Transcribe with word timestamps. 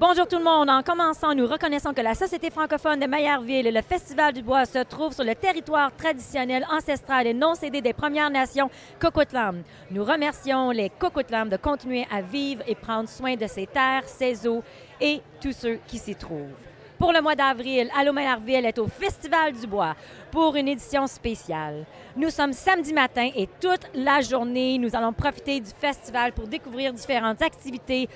Bonjour 0.00 0.28
tout 0.28 0.38
le 0.38 0.44
monde. 0.44 0.70
En 0.70 0.84
commençant, 0.84 1.34
nous 1.34 1.48
reconnaissons 1.48 1.92
que 1.92 2.00
la 2.00 2.14
Société 2.14 2.50
francophone 2.50 3.00
de 3.00 3.06
Maillardville 3.06 3.66
et 3.66 3.72
le 3.72 3.82
Festival 3.82 4.32
du 4.32 4.42
bois 4.42 4.64
se 4.64 4.78
trouvent 4.84 5.12
sur 5.12 5.24
le 5.24 5.34
territoire 5.34 5.90
traditionnel, 5.96 6.64
ancestral 6.70 7.26
et 7.26 7.34
non 7.34 7.56
cédé 7.56 7.80
des 7.80 7.92
Premières 7.92 8.30
Nations 8.30 8.70
Cocoutlam. 9.00 9.64
Nous 9.90 10.04
remercions 10.04 10.70
les 10.70 10.88
Cocoutlam 10.88 11.48
de 11.48 11.56
continuer 11.56 12.06
à 12.12 12.22
vivre 12.22 12.62
et 12.68 12.76
prendre 12.76 13.08
soin 13.08 13.34
de 13.34 13.48
ces 13.48 13.66
terres, 13.66 14.04
ces 14.06 14.46
eaux 14.46 14.62
et 15.00 15.20
tous 15.40 15.50
ceux 15.50 15.80
qui 15.88 15.98
s'y 15.98 16.14
trouvent. 16.14 16.54
Pour 16.98 17.12
le 17.12 17.20
mois 17.20 17.36
d'avril, 17.36 17.88
Allô 17.96 18.12
Maillardville 18.12 18.66
est 18.66 18.78
au 18.80 18.88
Festival 18.88 19.52
du 19.52 19.68
Bois 19.68 19.94
pour 20.32 20.56
une 20.56 20.66
édition 20.66 21.06
spéciale. 21.06 21.86
Nous 22.16 22.28
sommes 22.28 22.52
samedi 22.52 22.92
matin 22.92 23.30
et 23.36 23.48
toute 23.60 23.88
la 23.94 24.20
journée, 24.20 24.78
nous 24.78 24.96
allons 24.96 25.12
profiter 25.12 25.60
du 25.60 25.70
festival 25.70 26.32
pour 26.32 26.48
découvrir 26.48 26.92
différentes 26.92 27.40
activités, 27.40 28.08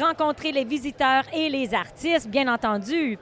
rencontrer 0.00 0.52
les 0.52 0.62
visiteurs 0.62 1.24
et 1.32 1.48
les 1.48 1.74
artistes, 1.74 2.28
bien 2.28 2.46
entendu. 2.46 3.18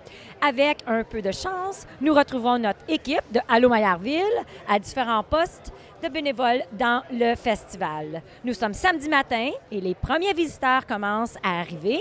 Avec 0.46 0.80
un 0.86 1.02
peu 1.02 1.22
de 1.22 1.32
chance, 1.32 1.86
nous 2.02 2.12
retrouvons 2.12 2.58
notre 2.58 2.84
équipe 2.86 3.24
de 3.32 3.40
Allô 3.48 3.70
Maillardville 3.70 4.20
à 4.68 4.78
différents 4.78 5.22
postes 5.22 5.72
de 6.02 6.08
bénévoles 6.08 6.62
dans 6.72 7.02
le 7.10 7.34
festival. 7.36 8.20
Nous 8.44 8.52
sommes 8.52 8.74
samedi 8.74 9.08
matin 9.08 9.48
et 9.72 9.80
les 9.80 9.94
premiers 9.94 10.34
visiteurs 10.34 10.84
commencent 10.86 11.38
à 11.42 11.60
arriver. 11.60 12.00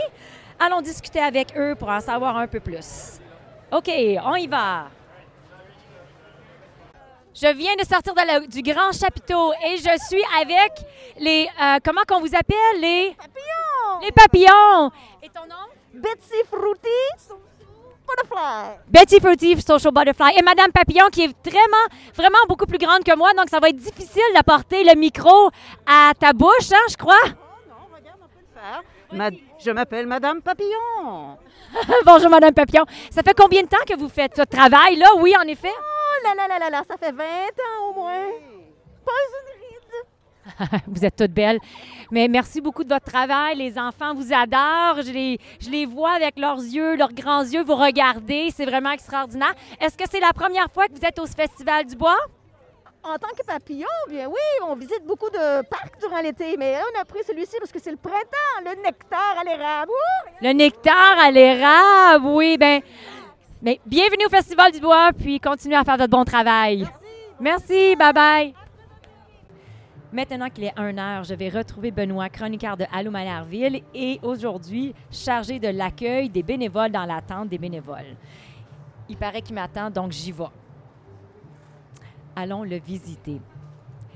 Allons 0.59 0.81
discuter 0.81 1.19
avec 1.19 1.55
eux 1.57 1.75
pour 1.75 1.89
en 1.89 1.99
savoir 1.99 2.37
un 2.37 2.47
peu 2.47 2.59
plus. 2.59 3.19
OK, 3.71 3.89
on 4.23 4.35
y 4.35 4.47
va. 4.47 4.85
Je 7.33 7.47
viens 7.53 7.75
de 7.75 7.83
sortir 7.85 8.13
de 8.13 8.21
la- 8.25 8.39
du 8.39 8.61
grand 8.61 8.93
chapiteau 8.93 9.51
et 9.65 9.75
je 9.77 10.05
suis 10.07 10.23
avec 10.41 10.71
les. 11.19 11.49
euh, 11.61 11.77
comment 11.83 12.01
qu'on 12.07 12.21
vous 12.21 12.33
appelle? 12.33 12.79
Les. 12.79 13.13
Papillon! 13.17 13.99
Les 14.03 14.11
papillons! 14.11 14.91
Et 15.21 15.29
ton 15.29 15.41
nom? 15.49 15.65
Betsy 15.93 16.41
Fruity 16.49 17.33
Butterfly. 18.07 18.77
Betty 18.87 19.19
Fruity, 19.19 19.61
Social 19.61 19.91
Butterfly. 19.91 20.37
Et 20.37 20.41
Madame 20.43 20.71
Papillon, 20.71 21.07
qui 21.11 21.23
est 21.23 21.49
vraiment, 21.49 21.85
vraiment 22.13 22.37
beaucoup 22.47 22.65
plus 22.67 22.77
grande 22.77 23.03
que 23.03 23.15
moi, 23.17 23.33
donc 23.33 23.49
ça 23.49 23.59
va 23.59 23.67
être 23.69 23.75
difficile 23.77 24.21
d'apporter 24.33 24.83
le 24.83 24.93
micro 24.95 25.49
à 25.87 26.11
ta 26.17 26.31
bouche, 26.31 26.71
hein, 26.71 26.85
je 26.89 26.95
crois. 26.95 27.15
Oh 27.25 27.29
non, 27.67 27.75
regarde, 27.97 28.19
on 28.21 28.27
peut 28.27 28.39
le 28.39 28.61
faire. 28.61 28.83
Ma- 29.15 29.29
je 29.63 29.71
m'appelle 29.71 30.07
Madame 30.07 30.41
Papillon. 30.41 31.37
Bonjour, 32.05 32.29
Madame 32.29 32.53
Papillon. 32.53 32.85
Ça 33.09 33.21
fait 33.23 33.33
combien 33.37 33.63
de 33.63 33.67
temps 33.67 33.77
que 33.87 33.97
vous 33.97 34.09
faites 34.09 34.35
ce 34.35 34.43
travail-là? 34.43 35.07
Oui, 35.19 35.33
en 35.41 35.47
effet. 35.47 35.71
Oh 35.73 36.23
là 36.27 36.33
là 36.35 36.47
là 36.47 36.59
là 36.59 36.69
là, 36.69 36.83
ça 36.89 36.97
fait 36.97 37.11
20 37.11 37.23
ans 37.23 37.89
au 37.89 37.93
moins. 37.93 38.25
Pas 39.05 39.11
une 39.29 39.61
ride. 39.61 40.81
Vous 40.87 41.03
êtes 41.05 41.15
toutes 41.15 41.31
belles. 41.31 41.59
Mais 42.11 42.27
merci 42.27 42.61
beaucoup 42.61 42.83
de 42.83 42.89
votre 42.93 43.05
travail. 43.05 43.55
Les 43.57 43.77
enfants 43.79 44.13
vous 44.13 44.31
adorent. 44.33 45.01
Je 45.03 45.11
les, 45.11 45.39
je 45.59 45.69
les 45.69 45.85
vois 45.85 46.11
avec 46.11 46.37
leurs 46.39 46.59
yeux, 46.59 46.95
leurs 46.95 47.13
grands 47.13 47.43
yeux 47.43 47.63
vous 47.63 47.75
regarder. 47.75 48.49
C'est 48.55 48.65
vraiment 48.65 48.91
extraordinaire. 48.91 49.53
Est-ce 49.79 49.97
que 49.97 50.03
c'est 50.09 50.19
la 50.19 50.33
première 50.33 50.69
fois 50.71 50.87
que 50.87 50.93
vous 50.93 51.05
êtes 51.05 51.17
au 51.19 51.25
Festival 51.25 51.85
du 51.85 51.95
Bois? 51.95 52.17
En 53.07 53.19
tant 53.19 53.27
que 53.37 53.45
papillon, 53.45 53.85
bien 54.09 54.27
oui, 54.27 54.65
on 54.67 54.75
visite 54.75 55.05
beaucoup 55.05 55.29
de 55.29 55.61
parcs 55.69 55.99
durant 55.99 56.21
l'été, 56.21 56.57
mais 56.57 56.75
on 56.75 56.99
a 56.99 57.05
pris 57.05 57.19
celui-ci 57.23 57.55
parce 57.59 57.71
que 57.71 57.77
c'est 57.79 57.91
le 57.91 57.97
printemps, 57.97 58.17
le 58.61 58.81
nectar 58.81 59.35
à 59.39 59.43
l'érable. 59.43 59.91
Le 60.41 60.51
nectar 60.53 61.19
à 61.19 61.29
l'érable, 61.29 62.25
oui. 62.25 62.57
Ben, 62.57 62.81
bienvenue 63.85 64.25
au 64.25 64.29
Festival 64.29 64.71
du 64.71 64.79
Bois, 64.79 65.11
puis 65.15 65.39
continuez 65.39 65.75
à 65.75 65.83
faire 65.83 65.97
votre 65.97 66.09
bon 66.09 66.25
travail. 66.25 66.87
Merci, 67.39 67.95
bye 67.95 68.11
bye. 68.11 68.55
Maintenant 70.11 70.49
qu'il 70.49 70.63
est 70.63 70.73
1 70.75 70.97
heure, 70.97 71.23
je 71.25 71.35
vais 71.35 71.49
retrouver 71.49 71.91
Benoît, 71.91 72.29
chroniqueur 72.29 72.75
de 72.75 72.85
Allô 72.91 73.11
Maillardville, 73.11 73.83
et 73.93 74.19
aujourd'hui 74.23 74.95
chargé 75.11 75.59
de 75.59 75.67
l'accueil 75.67 76.27
des 76.29 76.41
bénévoles 76.41 76.89
dans 76.89 77.05
l'attente 77.05 77.49
des 77.49 77.59
bénévoles. 77.59 78.15
Il 79.09 79.17
paraît 79.17 79.43
qu'il 79.43 79.53
m'attend, 79.53 79.91
donc 79.91 80.11
j'y 80.11 80.31
vais. 80.31 80.45
Allons 82.35 82.63
le 82.63 82.77
visiter. 82.77 83.39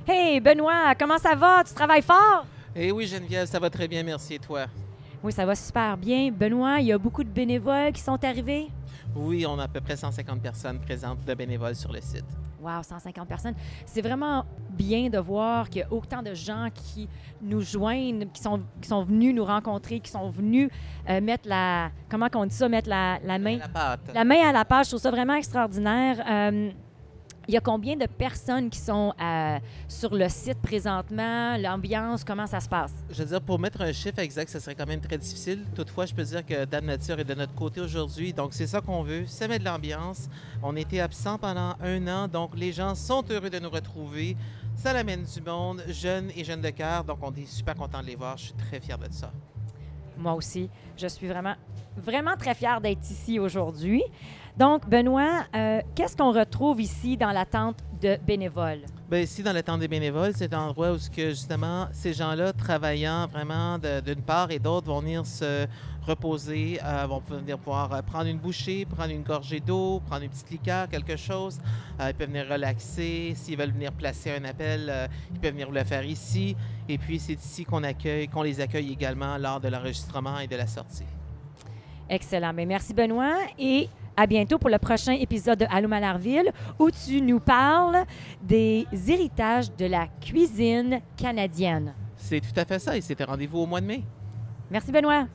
Hey, 0.07 0.39
Benoît, 0.41 0.93
comment 0.99 1.17
ça 1.17 1.35
va? 1.35 1.63
Tu 1.63 1.73
travailles 1.73 2.01
fort? 2.01 2.45
Eh 2.75 2.91
oui, 2.91 3.07
Geneviève, 3.07 3.47
ça 3.47 3.59
va 3.59 3.69
très 3.69 3.87
bien, 3.87 4.03
merci. 4.03 4.33
Et 4.33 4.39
toi? 4.39 4.65
Oui, 5.23 5.31
ça 5.31 5.45
va 5.45 5.55
super 5.55 5.95
bien. 5.97 6.31
Benoît, 6.31 6.79
il 6.81 6.87
y 6.87 6.91
a 6.91 6.97
beaucoup 6.97 7.23
de 7.23 7.29
bénévoles 7.29 7.91
qui 7.93 8.01
sont 8.01 8.21
arrivés? 8.23 8.67
Oui, 9.15 9.45
on 9.47 9.57
a 9.59 9.63
à 9.63 9.67
peu 9.67 9.81
près 9.81 9.95
150 9.95 10.41
personnes 10.41 10.79
présentes 10.79 11.23
de 11.25 11.33
bénévoles 11.33 11.75
sur 11.75 11.91
le 11.91 12.01
site. 12.01 12.25
Wow, 12.61 12.83
150 12.83 13.27
personnes. 13.27 13.55
C'est 13.85 14.01
vraiment 14.01 14.43
bien 14.69 15.09
de 15.09 15.17
voir 15.17 15.69
qu'il 15.69 15.79
y 15.79 15.83
a 15.83 15.91
autant 15.93 16.21
de 16.21 16.33
gens 16.33 16.67
qui 16.73 17.07
nous 17.41 17.61
joignent, 17.61 18.25
qui 18.33 18.41
sont, 18.41 18.61
qui 18.81 18.89
sont 18.89 19.03
venus 19.03 19.33
nous 19.33 19.45
rencontrer, 19.45 20.01
qui 20.01 20.11
sont 20.11 20.29
venus 20.29 20.69
euh, 21.09 21.21
mettre 21.21 21.47
la... 21.47 21.89
Comment 22.09 22.27
qu'on 22.27 22.45
dit 22.45 22.55
ça? 22.55 22.67
Mettre 22.67 22.89
la, 22.89 23.17
la 23.23 23.39
main... 23.39 23.57
La 23.59 23.69
pâte. 23.69 24.11
La 24.13 24.25
main 24.25 24.49
à 24.49 24.51
la 24.51 24.65
page, 24.65 24.87
je 24.87 24.89
trouve 24.91 25.01
ça 25.01 25.11
vraiment 25.11 25.35
extraordinaire. 25.35 26.21
Euh, 26.29 26.71
il 27.49 27.53
y 27.53 27.57
a 27.57 27.61
combien 27.61 27.95
de 27.95 28.05
personnes 28.05 28.69
qui 28.69 28.77
sont 28.77 29.11
euh, 29.19 29.57
sur 29.87 30.13
le 30.13 30.29
site 30.29 30.61
présentement? 30.61 31.57
L'ambiance, 31.57 32.23
comment 32.23 32.45
ça 32.45 32.59
se 32.59 32.69
passe? 32.69 32.93
Je 33.09 33.23
veux 33.23 33.29
dire, 33.29 33.41
pour 33.41 33.57
mettre 33.57 33.81
un 33.81 33.91
chiffre 33.91 34.19
exact, 34.19 34.51
ce 34.51 34.59
serait 34.59 34.75
quand 34.75 34.85
même 34.85 35.01
très 35.01 35.17
difficile. 35.17 35.65
Toutefois, 35.73 36.05
je 36.05 36.13
peux 36.13 36.21
dire 36.21 36.45
que 36.45 36.65
Dame 36.65 36.85
Nature 36.85 37.19
est 37.19 37.23
de 37.23 37.33
notre 37.33 37.55
côté 37.55 37.81
aujourd'hui. 37.81 38.33
Donc, 38.33 38.53
c'est 38.53 38.67
ça 38.67 38.81
qu'on 38.81 39.01
veut, 39.01 39.25
semer 39.25 39.57
de 39.57 39.65
l'ambiance. 39.65 40.29
On 40.61 40.75
était 40.75 40.99
absent 40.99 41.39
pendant 41.39 41.73
un 41.81 42.07
an, 42.07 42.27
donc 42.27 42.51
les 42.55 42.71
gens 42.71 42.93
sont 42.93 43.23
heureux 43.31 43.49
de 43.49 43.57
nous 43.57 43.71
retrouver. 43.71 44.37
Ça 44.75 44.93
l'amène 44.93 45.23
du 45.23 45.41
monde, 45.41 45.81
jeunes 45.87 46.29
et 46.35 46.43
jeunes 46.43 46.61
de 46.61 46.69
cœur. 46.69 47.03
Donc, 47.03 47.17
on 47.23 47.33
est 47.33 47.47
super 47.47 47.73
content 47.73 48.01
de 48.01 48.05
les 48.05 48.15
voir. 48.15 48.37
Je 48.37 48.43
suis 48.43 48.53
très 48.53 48.79
fier 48.79 48.99
de 48.99 49.07
ça. 49.09 49.31
Moi 50.19 50.33
aussi, 50.33 50.69
je 50.95 51.07
suis 51.07 51.27
vraiment, 51.27 51.55
vraiment 51.97 52.35
très 52.37 52.53
fière 52.53 52.79
d'être 52.79 53.09
ici 53.09 53.39
aujourd'hui. 53.39 54.03
Donc, 54.59 54.89
Benoît, 54.89 55.45
euh, 55.55 55.79
qu'est-ce 55.95 56.17
qu'on 56.17 56.33
retrouve 56.33 56.81
ici 56.81 57.15
dans 57.15 57.31
la 57.31 57.45
tente 57.45 57.77
de 58.01 58.17
bénévoles? 58.27 58.81
Bien, 59.09 59.21
ici, 59.21 59.41
dans 59.41 59.53
le 59.53 59.63
temps 59.63 59.77
des 59.77 59.87
bénévoles, 59.87 60.33
c'est 60.35 60.53
un 60.53 60.63
endroit 60.63 60.91
où 60.91 60.97
que, 60.97 61.29
justement 61.29 61.87
ces 61.93 62.11
gens-là, 62.11 62.51
travaillant 62.51 63.25
vraiment 63.27 63.77
d'une 63.77 64.21
part 64.21 64.51
et 64.51 64.59
d'autre, 64.59 64.87
vont 64.87 64.99
venir 64.99 65.25
se 65.25 65.65
reposer, 66.05 66.77
euh, 66.83 67.05
vont 67.07 67.19
venir 67.19 67.57
pouvoir 67.57 67.93
euh, 67.93 68.01
prendre 68.01 68.25
une 68.25 68.37
bouchée, 68.37 68.83
prendre 68.83 69.11
une 69.11 69.23
gorgée 69.23 69.61
d'eau, 69.61 70.01
prendre 70.05 70.23
une 70.23 70.29
petite 70.29 70.49
liqueur, 70.49 70.89
quelque 70.89 71.15
chose. 71.15 71.57
Euh, 72.01 72.09
ils 72.09 72.13
peuvent 72.13 72.27
venir 72.27 72.45
relaxer. 72.49 73.31
S'ils 73.35 73.57
veulent 73.57 73.71
venir 73.71 73.93
placer 73.93 74.31
un 74.31 74.43
appel, 74.43 74.89
euh, 74.89 75.07
ils 75.33 75.39
peuvent 75.39 75.53
venir 75.53 75.71
le 75.71 75.85
faire 75.85 76.03
ici. 76.03 76.57
Et 76.89 76.97
puis, 76.97 77.17
c'est 77.19 77.41
ici 77.41 77.63
qu'on 77.63 77.83
accueille, 77.85 78.27
qu'on 78.27 78.43
les 78.43 78.59
accueille 78.59 78.91
également 78.91 79.37
lors 79.37 79.61
de 79.61 79.69
l'enregistrement 79.69 80.37
et 80.39 80.47
de 80.47 80.57
la 80.57 80.67
sortie. 80.67 81.05
Excellent. 82.09 82.53
Bien, 82.53 82.65
merci, 82.65 82.93
Benoît. 82.93 83.37
Et 83.57 83.87
à 84.19 84.27
bientôt 84.27 84.57
pour 84.57 84.69
le 84.69 84.77
prochain 84.77 85.13
épisode 85.13 85.59
de 85.59 85.65
Allô 85.71 85.87
Malarville 85.87 86.51
où 86.77 86.91
tu 86.91 87.21
nous 87.21 87.39
parles 87.39 88.03
des 88.41 88.85
héritages 89.07 89.73
de 89.77 89.85
la 89.85 90.07
cuisine 90.19 90.99
canadienne. 91.15 91.93
C'est 92.17 92.41
tout 92.41 92.59
à 92.59 92.65
fait 92.65 92.79
ça 92.79 92.97
et 92.97 93.01
c'était 93.01 93.23
rendez-vous 93.23 93.59
au 93.59 93.65
mois 93.65 93.79
de 93.79 93.85
mai. 93.85 94.03
Merci, 94.69 94.91
Benoît. 94.91 95.25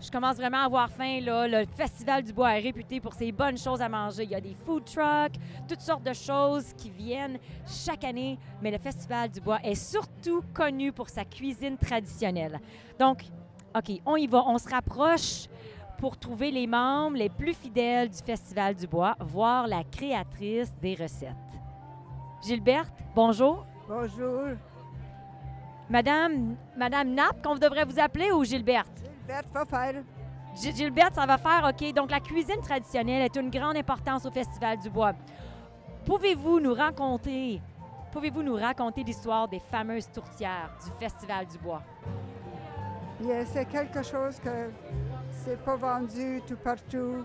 Je 0.00 0.08
commence 0.08 0.36
vraiment 0.36 0.58
à 0.58 0.66
avoir 0.66 0.88
faim. 0.88 1.18
Là. 1.20 1.48
Le 1.48 1.66
Festival 1.66 2.22
du 2.22 2.32
Bois 2.32 2.56
est 2.56 2.60
réputé 2.60 3.00
pour 3.00 3.12
ses 3.12 3.32
bonnes 3.32 3.58
choses 3.58 3.82
à 3.82 3.88
manger. 3.88 4.22
Il 4.22 4.30
y 4.30 4.36
a 4.36 4.40
des 4.40 4.54
food 4.54 4.84
trucks, 4.84 5.34
toutes 5.68 5.80
sortes 5.80 6.04
de 6.04 6.12
choses 6.12 6.74
qui 6.76 6.90
viennent 6.90 7.38
chaque 7.66 8.04
année. 8.04 8.38
Mais 8.62 8.70
le 8.70 8.78
Festival 8.78 9.30
du 9.30 9.40
Bois 9.40 9.58
est 9.64 9.74
surtout 9.74 10.44
connu 10.54 10.92
pour 10.92 11.08
sa 11.08 11.24
cuisine 11.24 11.76
traditionnelle. 11.76 12.60
Donc, 13.00 13.24
OK, 13.76 14.00
on 14.06 14.14
y 14.14 14.28
va. 14.28 14.44
On 14.46 14.58
se 14.58 14.68
rapproche 14.68 15.48
pour 15.98 16.16
trouver 16.18 16.50
les 16.50 16.66
membres 16.66 17.16
les 17.16 17.28
plus 17.28 17.54
fidèles 17.54 18.08
du 18.10 18.18
Festival 18.18 18.74
du 18.74 18.86
Bois, 18.86 19.14
voir 19.20 19.66
la 19.66 19.82
créatrice 19.84 20.74
des 20.80 20.94
recettes. 20.94 21.34
Gilberte, 22.44 22.92
bonjour. 23.14 23.64
Bonjour, 23.88 24.42
Madame, 25.88 26.56
Madame 26.76 27.10
Nap, 27.14 27.40
qu'on 27.42 27.54
devrait 27.56 27.84
vous 27.84 27.98
appeler 28.00 28.32
ou 28.32 28.44
Gilberte? 28.44 28.90
Gilberte 29.20 29.46
Fofel. 29.52 30.04
Gi- 30.60 30.74
Gilberte, 30.74 31.14
ça 31.14 31.26
va 31.26 31.38
faire 31.38 31.68
OK. 31.70 31.92
Donc, 31.94 32.10
la 32.10 32.18
cuisine 32.20 32.60
traditionnelle 32.60 33.22
est 33.22 33.36
une 33.36 33.50
grande 33.50 33.76
importance 33.76 34.26
au 34.26 34.30
Festival 34.30 34.78
du 34.78 34.90
Bois. 34.90 35.12
Pouvez-vous 36.04 36.58
nous 36.60 36.74
raconter, 36.74 37.60
pouvez-vous 38.12 38.42
nous 38.42 38.56
raconter 38.56 39.04
l'histoire 39.04 39.46
des 39.48 39.60
fameuses 39.60 40.10
tourtières 40.10 40.70
du 40.84 40.90
Festival 40.98 41.46
du 41.46 41.58
Bois? 41.58 41.82
Bien, 43.20 43.44
c'est 43.46 43.66
quelque 43.66 44.02
chose 44.02 44.38
que 44.40 44.70
c'est 45.46 45.62
pas 45.62 45.76
vendu 45.76 46.42
tout 46.46 46.56
partout. 46.56 47.24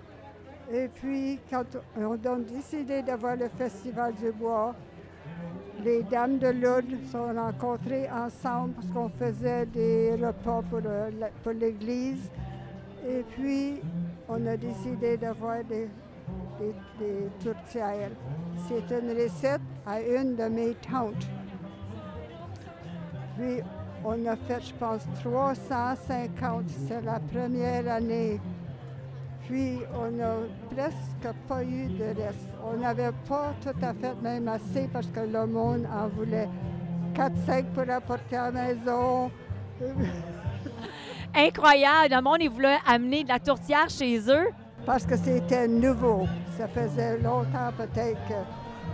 Et 0.72 0.88
puis, 0.88 1.40
quand 1.50 1.66
on 1.98 2.14
a 2.14 2.38
décidé 2.38 3.02
d'avoir 3.02 3.36
le 3.36 3.50
Festival 3.50 4.14
du 4.14 4.32
Bois, 4.32 4.76
les 5.84 6.04
dames 6.04 6.38
de 6.38 6.50
Lourdes 6.50 7.04
sont 7.12 7.34
rencontrées 7.34 8.08
ensemble 8.12 8.74
parce 8.76 8.88
qu'on 8.88 9.10
faisait 9.10 9.66
des 9.66 10.12
repas 10.12 10.62
pour, 10.70 10.82
euh, 10.86 11.10
l'Église. 11.52 12.30
Et 13.10 13.24
puis, 13.24 13.82
on 14.30 14.46
a 14.46 14.56
décidé 14.56 15.18
d'avoir 15.18 15.64
des 15.64 15.90
tourtières. 17.44 18.12
C'est 18.68 19.00
une 19.00 19.10
recette 19.20 19.62
à 19.88 20.00
une 20.00 20.36
de 20.36 20.44
mes 20.44 20.76
tantes. 20.76 21.28
Puis, 23.36 23.62
On 24.04 24.26
a 24.26 24.36
fait, 24.36 24.62
je 24.62 24.74
pense, 24.74 25.02
350. 25.24 26.64
C'est 26.88 27.02
la 27.02 27.20
première 27.20 27.92
année. 27.92 28.40
Puis, 29.48 29.80
on 29.94 30.10
n'a 30.12 30.34
presque 30.76 31.36
pas 31.48 31.64
eu 31.64 31.88
de 31.88 32.06
reste. 32.06 32.48
On 32.64 32.78
n'avait 32.78 33.12
pas 33.28 33.54
tout 33.62 33.86
à 33.86 33.94
fait 33.94 34.16
même 34.22 34.48
assez 34.48 34.90
parce 34.92 35.08
que 35.08 35.20
le 35.20 35.46
monde 35.46 35.86
en 35.92 36.08
voulait 36.08 36.50
4-5 37.14 37.66
pour 37.74 37.90
apporter 37.94 38.38
à 38.38 38.50
la 38.50 38.74
maison. 38.74 39.32
Incroyable. 41.36 42.16
Le 42.16 42.22
monde, 42.22 42.38
ils 42.42 42.50
voulaient 42.50 42.80
amener 42.88 43.24
de 43.24 43.30
la 43.30 43.40
tourtière 43.40 43.90
chez 43.90 44.20
eux. 44.30 44.50
Parce 44.86 45.06
que 45.06 45.16
c'était 45.16 45.68
nouveau. 45.68 46.28
Ça 46.58 46.68
faisait 46.68 47.20
longtemps 47.20 47.72
peut-être 47.78 48.20
qu'il 48.26 48.36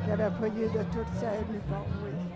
n'y 0.05 0.11
avait 0.11 0.35
pas 0.35 0.47
eu 0.47 0.65
de 0.65 0.83
tourtière 0.91 1.39
nulle 1.49 1.61
part, 1.69 1.85
oui. 2.03 2.26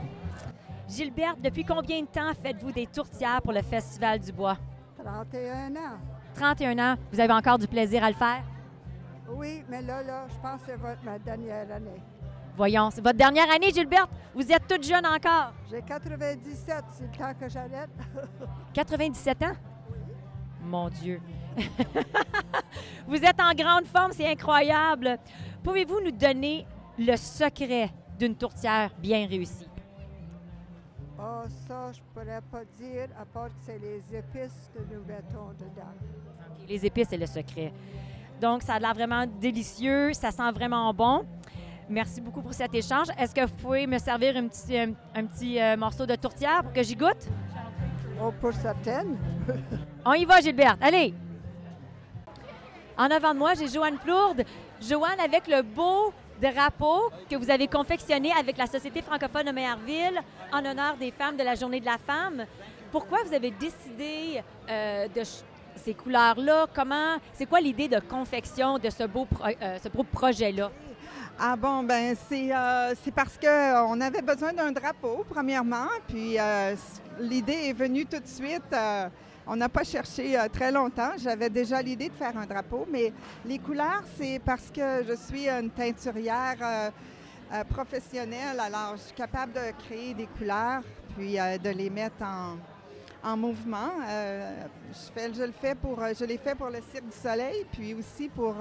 Gilberte, 0.91 1.39
depuis 1.41 1.63
combien 1.63 2.01
de 2.01 2.07
temps 2.07 2.31
faites-vous 2.43 2.71
des 2.71 2.85
tourtières 2.87 3.41
pour 3.41 3.53
le 3.53 3.61
Festival 3.61 4.19
du 4.19 4.31
Bois? 4.31 4.57
31 5.03 5.71
ans. 5.75 5.97
31 6.35 6.79
ans. 6.79 6.95
Vous 7.11 7.19
avez 7.19 7.33
encore 7.33 7.57
du 7.57 7.67
plaisir 7.67 8.03
à 8.03 8.09
le 8.09 8.15
faire? 8.15 8.43
Oui, 9.29 9.63
mais 9.69 9.81
là, 9.81 10.03
là, 10.03 10.25
je 10.29 10.35
pense 10.41 10.59
que 10.61 10.67
c'est 10.67 10.75
votre- 10.75 11.03
ma 11.05 11.17
dernière 11.17 11.71
année. 11.71 12.01
Voyons, 12.57 12.89
c'est 12.91 13.01
votre 13.01 13.17
dernière 13.17 13.49
année, 13.49 13.71
Gilberte. 13.73 14.09
Vous 14.35 14.51
êtes 14.51 14.67
toute 14.67 14.83
jeune 14.83 15.05
encore. 15.05 15.53
J'ai 15.69 15.81
97, 15.81 16.83
c'est 16.93 17.03
le 17.03 17.17
temps 17.17 17.33
que 17.39 17.47
j'arrête. 17.49 17.89
97 18.73 19.43
ans? 19.43 19.53
Mon 20.61 20.89
Dieu. 20.89 21.21
vous 23.07 23.15
êtes 23.15 23.41
en 23.41 23.53
grande 23.53 23.85
forme, 23.85 24.11
c'est 24.11 24.27
incroyable. 24.29 25.17
Pouvez-vous 25.63 26.01
nous 26.01 26.11
donner 26.11 26.65
le 26.99 27.15
secret 27.15 27.89
d'une 28.19 28.35
tourtière 28.35 28.91
bien 28.99 29.25
réussie? 29.27 29.67
Ah, 31.23 31.43
ça, 31.67 31.91
je 31.91 31.99
pourrais 32.13 32.41
pas 32.51 32.63
dire, 32.79 33.07
à 33.19 33.25
part 33.25 33.49
que 33.49 33.59
c'est 33.63 33.77
les 33.77 33.99
épices 34.17 34.71
que 34.73 34.79
nous 34.91 35.03
mettons 35.05 35.49
dedans. 35.59 35.93
Les 36.67 36.83
épices, 36.83 37.09
c'est 37.09 37.17
le 37.17 37.27
secret. 37.27 37.71
Donc, 38.39 38.63
ça 38.63 38.73
a 38.73 38.79
l'air 38.79 38.95
vraiment 38.95 39.27
délicieux, 39.27 40.13
ça 40.13 40.31
sent 40.31 40.51
vraiment 40.51 40.91
bon. 40.95 41.23
Merci 41.87 42.21
beaucoup 42.21 42.41
pour 42.41 42.53
cet 42.55 42.73
échange. 42.73 43.07
Est-ce 43.19 43.35
que 43.35 43.41
vous 43.41 43.55
pouvez 43.55 43.85
me 43.85 43.99
servir 43.99 44.35
un 44.35 44.47
petit, 44.47 44.75
un, 44.75 44.93
un 45.13 45.25
petit 45.27 45.61
euh, 45.61 45.77
morceau 45.77 46.07
de 46.07 46.15
tourtière 46.15 46.63
pour 46.63 46.73
que 46.73 46.81
j'y 46.81 46.95
goûte? 46.95 47.27
Oh, 48.19 48.31
pour 48.41 48.53
certaines. 48.53 49.15
On 50.05 50.13
y 50.13 50.25
va, 50.25 50.41
Gilberte. 50.41 50.79
Allez! 50.81 51.13
En 52.97 53.11
avant 53.11 53.33
de 53.33 53.39
moi, 53.39 53.53
j'ai 53.53 53.67
Joanne 53.67 53.97
Plourde. 53.99 54.43
Joanne, 54.81 55.19
avec 55.19 55.47
le 55.47 55.61
beau 55.61 56.13
drapeau 56.41 57.11
que 57.29 57.35
vous 57.35 57.49
avez 57.49 57.67
confectionné 57.67 58.31
avec 58.37 58.57
la 58.57 58.65
Société 58.65 59.01
francophone 59.01 59.45
de 59.45 59.51
Mayerville 59.51 60.19
en 60.51 60.65
honneur 60.65 60.97
des 60.97 61.11
femmes 61.11 61.37
de 61.37 61.43
la 61.43 61.55
Journée 61.55 61.79
de 61.79 61.85
la 61.85 61.97
femme. 61.97 62.45
Pourquoi 62.91 63.19
vous 63.25 63.33
avez 63.33 63.51
décidé 63.51 64.41
euh, 64.69 65.07
de 65.07 65.21
ces 65.75 65.93
couleurs-là? 65.93 66.67
Comment, 66.73 67.17
c'est 67.33 67.45
quoi 67.45 67.61
l'idée 67.61 67.87
de 67.87 67.99
confection 67.99 68.79
de 68.79 68.89
ce 68.89 69.03
beau, 69.03 69.27
euh, 69.45 69.77
beau 69.93 70.03
projet-là? 70.03 70.71
Ah 71.39 71.55
bon, 71.55 71.83
ben 71.83 72.15
c'est 72.27 72.53
euh, 72.53 72.93
parce 73.15 73.37
qu'on 73.37 74.01
avait 74.01 74.21
besoin 74.21 74.51
d'un 74.53 74.71
drapeau, 74.71 75.25
premièrement, 75.29 75.87
puis 76.07 76.37
euh, 76.39 76.75
l'idée 77.19 77.69
est 77.69 77.73
venue 77.73 78.05
tout 78.05 78.19
de 78.19 78.27
suite. 78.27 78.75
On 79.47 79.55
n'a 79.55 79.69
pas 79.69 79.83
cherché 79.83 80.37
euh, 80.37 80.47
très 80.47 80.71
longtemps. 80.71 81.11
J'avais 81.17 81.49
déjà 81.49 81.81
l'idée 81.81 82.09
de 82.09 82.13
faire 82.13 82.37
un 82.37 82.45
drapeau, 82.45 82.85
mais 82.89 83.11
les 83.45 83.59
couleurs, 83.59 84.03
c'est 84.17 84.39
parce 84.43 84.69
que 84.71 85.03
je 85.07 85.15
suis 85.15 85.47
une 85.49 85.69
teinturière 85.71 86.57
euh, 86.61 86.89
euh, 87.53 87.63
professionnelle, 87.65 88.59
alors 88.59 88.95
je 88.95 89.01
suis 89.03 89.13
capable 89.13 89.53
de 89.53 89.71
créer 89.85 90.13
des 90.13 90.27
couleurs, 90.27 90.83
puis 91.17 91.33
de 91.33 91.69
les 91.69 91.89
mettre 91.89 92.23
en, 92.23 92.57
en 93.29 93.35
mouvement. 93.35 93.91
Je, 94.07 95.43
le 95.43 95.51
fais 95.51 95.75
pour, 95.75 95.99
je 96.17 96.23
l'ai 96.23 96.37
fait 96.37 96.55
pour 96.55 96.69
le 96.69 96.79
Cirque 96.91 97.09
du 97.09 97.17
Soleil, 97.17 97.65
puis 97.71 97.93
aussi 97.93 98.29
pour 98.29 98.55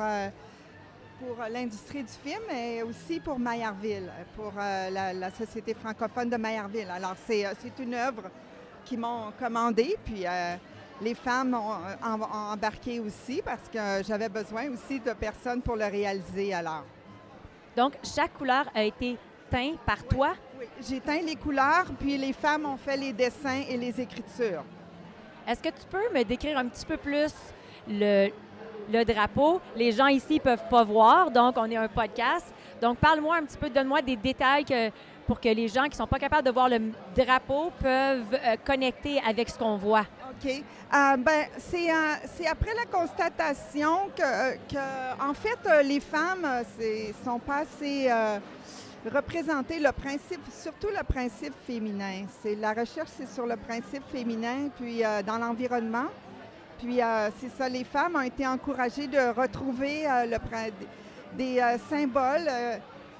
pour 1.20 1.36
l'industrie 1.52 2.02
du 2.02 2.12
film 2.12 2.42
et 2.50 2.82
aussi 2.82 3.20
pour 3.20 3.38
Mayerville, 3.38 4.10
pour 4.34 4.52
la, 4.56 5.12
la 5.12 5.30
Société 5.30 5.74
francophone 5.74 6.30
de 6.30 6.36
Mayerville. 6.36 6.90
Alors, 6.90 7.14
c'est 7.26 7.78
une 7.78 7.94
œuvre 7.94 8.30
qu'ils 8.84 8.98
m'ont 8.98 9.30
commandée, 9.38 9.96
puis 10.04 10.24
les 11.00 11.14
femmes 11.14 11.54
ont, 11.54 11.72
ont- 12.06 12.22
ont 12.22 12.52
embarqué 12.52 13.00
aussi 13.00 13.40
parce 13.44 13.68
que 13.72 14.04
j'avais 14.06 14.28
besoin 14.28 14.68
aussi 14.70 15.00
de 15.00 15.12
personnes 15.12 15.62
pour 15.62 15.76
le 15.76 15.84
réaliser. 15.86 16.52
Alors, 16.54 16.84
Donc, 17.76 17.94
chaque 18.02 18.32
couleur 18.34 18.66
a 18.74 18.82
été 18.82 19.16
teint 19.50 19.72
par 19.86 20.04
toi? 20.04 20.32
oui, 20.58 20.66
j'ai 20.86 21.00
teint 21.00 21.20
les 21.24 21.36
couleurs, 21.36 21.86
puis 21.98 22.16
les 22.18 22.32
femmes 22.32 22.66
ont 22.66 22.76
fait 22.76 22.96
les 22.96 23.12
dessins 23.12 23.62
et 23.68 23.76
les 23.76 24.00
écritures. 24.00 24.62
Est-ce 25.48 25.62
que 25.62 25.68
tu 25.70 25.86
peux 25.90 26.12
me 26.14 26.22
décrire 26.22 26.58
un 26.58 26.66
petit 26.68 26.84
peu 26.84 26.96
plus 26.96 27.32
le, 27.88 28.28
le 28.92 29.04
drapeau? 29.04 29.60
Les 29.74 29.90
gens 29.92 30.06
ici 30.08 30.34
ne 30.34 30.40
peuvent 30.40 30.68
pas 30.68 30.84
voir, 30.84 31.30
donc 31.30 31.56
on 31.56 31.64
est 31.64 31.76
un 31.76 31.88
podcast. 31.88 32.52
Donc, 32.80 32.98
parle-moi 32.98 33.36
un 33.36 33.44
petit 33.44 33.56
peu, 33.58 33.70
donne-moi 33.70 34.02
des 34.02 34.16
détails 34.16 34.64
que- 34.64 34.90
pour 35.26 35.40
que 35.40 35.48
les 35.48 35.68
gens 35.68 35.84
qui 35.84 35.90
ne 35.90 35.94
sont 35.94 36.06
pas 36.06 36.18
capables 36.18 36.44
de 36.46 36.50
voir 36.50 36.68
le 36.68 36.78
drapeau 37.16 37.70
peuvent 37.80 38.34
euh, 38.34 38.56
connecter 38.64 39.20
avec 39.26 39.48
ce 39.48 39.58
qu'on 39.58 39.76
voit. 39.76 40.04
OK. 40.42 40.50
Euh, 40.50 41.16
ben, 41.18 41.46
c'est, 41.58 41.90
euh, 41.90 42.14
c'est 42.34 42.46
après 42.46 42.72
la 42.74 42.86
constatation 42.86 44.08
que, 44.16 44.22
euh, 44.22 45.12
en 45.20 45.34
fait, 45.34 45.58
les 45.84 46.00
femmes 46.00 46.46
ne 46.78 47.12
sont 47.24 47.38
pas 47.38 47.58
assez 47.58 48.10
représentées. 49.12 49.78
Le 49.78 49.92
principe, 49.92 50.40
surtout 50.50 50.88
le 50.88 51.04
principe 51.04 51.54
féminin. 51.66 52.24
C'est, 52.42 52.54
la 52.54 52.72
recherche, 52.72 53.10
c'est 53.16 53.28
sur 53.28 53.46
le 53.46 53.56
principe 53.56 54.02
féminin, 54.10 54.68
puis 54.78 55.02
dans 55.26 55.38
l'environnement. 55.38 56.06
Puis 56.78 57.00
c'est 57.40 57.50
ça, 57.56 57.68
les 57.68 57.84
femmes 57.84 58.16
ont 58.16 58.22
été 58.22 58.46
encouragées 58.46 59.06
de 59.06 59.38
retrouver 59.38 60.04
le, 60.26 60.38
des 61.36 61.62
symboles 61.88 62.50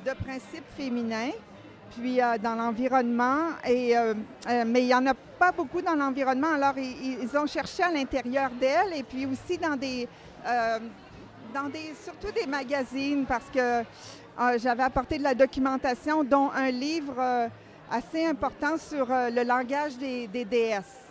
de 0.05 0.13
principe 0.25 0.65
féminin 0.77 1.31
puis 1.91 2.21
dans 2.43 2.55
l'environnement. 2.55 3.51
Et, 3.69 3.95
mais 4.67 4.83
il 4.83 4.87
n'y 4.87 4.95
en 4.95 5.07
a 5.07 5.15
pas 5.41 5.53
beaucoup 5.53 5.81
dans 5.81 5.95
l'environnement. 5.95 6.53
Alors, 6.53 6.77
ils, 6.77 7.35
ont 7.35 7.47
cherché 7.47 7.83
à 7.83 7.91
l'intérieur 7.91 8.51
d'elle 8.51 8.93
et 8.95 9.03
puis 9.03 9.25
aussi 9.25 9.57
dans 9.57 9.75
des, 9.75 10.07
euh, 10.47 10.79
dans 11.55 11.71
des, 11.71 11.95
surtout 12.05 12.31
des 12.31 12.47
magazines 12.47 13.25
parce 13.25 13.49
que 13.51 13.59
euh, 13.59 14.59
j'avais 14.59 14.83
apporté 14.83 15.17
de 15.17 15.23
la 15.23 15.35
documentation, 15.35 16.25
dont 16.25 16.51
un 16.55 16.71
livre 16.71 17.15
euh, 17.19 17.49
assez 17.91 18.27
important 18.27 18.77
sur 18.77 19.07
le 19.09 19.43
langage 19.43 19.97
des, 19.97 20.45
déesses. 20.45 21.07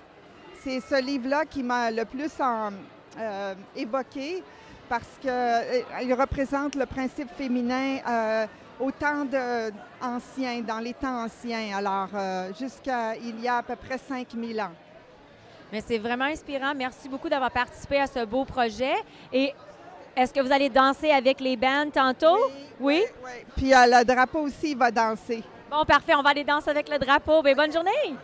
C'est 0.63 0.79
ce 0.79 1.01
livre-là 1.01 1.45
qui 1.45 1.63
m'a 1.63 1.89
le 1.89 2.05
plus 2.05 2.31
évoqué 3.75 4.43
parce 4.87 5.17
qu'il 5.19 6.13
représente 6.13 6.75
le 6.75 6.85
principe 6.85 7.30
féminin 7.35 7.97
au 8.80 8.92
temps 8.92 9.26
de, 9.26 9.71
ancien, 10.02 10.62
dans 10.62 10.80
les 10.80 10.94
temps 10.94 11.26
anciens, 11.26 11.78
alors 11.78 12.09
euh, 12.14 12.52
jusqu'à 12.57 13.16
il 13.16 13.40
y 13.42 13.48
a 13.48 13.57
à 13.57 13.64
peu 13.64 13.76
près 13.76 13.98
5000 13.98 14.62
ans. 14.62 14.71
Mais 15.71 15.81
c'est 15.81 15.98
vraiment 15.98 16.26
inspirant. 16.26 16.74
Merci 16.76 17.07
beaucoup 17.09 17.30
d'avoir 17.30 17.52
participé 17.52 18.00
à 18.00 18.07
ce 18.07 18.26
beau 18.26 18.45
projet. 18.45 18.95
Et 19.31 19.54
est-ce 20.16 20.33
que 20.33 20.40
vous 20.40 20.52
allez 20.52 20.69
danser 20.69 21.12
avec 21.12 21.40
les 21.40 21.56
bands 21.56 21.90
tantôt? 21.94 22.40
Oui? 22.80 23.04
oui? 23.24 23.31
Puis 23.56 23.74
euh, 23.74 23.86
le 23.86 24.04
drapeau 24.04 24.40
aussi, 24.40 24.71
il 24.71 24.78
va 24.78 24.90
danser. 24.90 25.44
Bon, 25.69 25.86
parfait. 25.86 26.16
On 26.16 26.24
va 26.24 26.31
aller 26.31 26.44
danser 26.44 26.69
avec 26.69 26.90
le 26.90 26.98
drapeau. 26.98 27.44
Ben, 27.44 27.56
bonne 27.56 27.71
journée. 27.71 28.16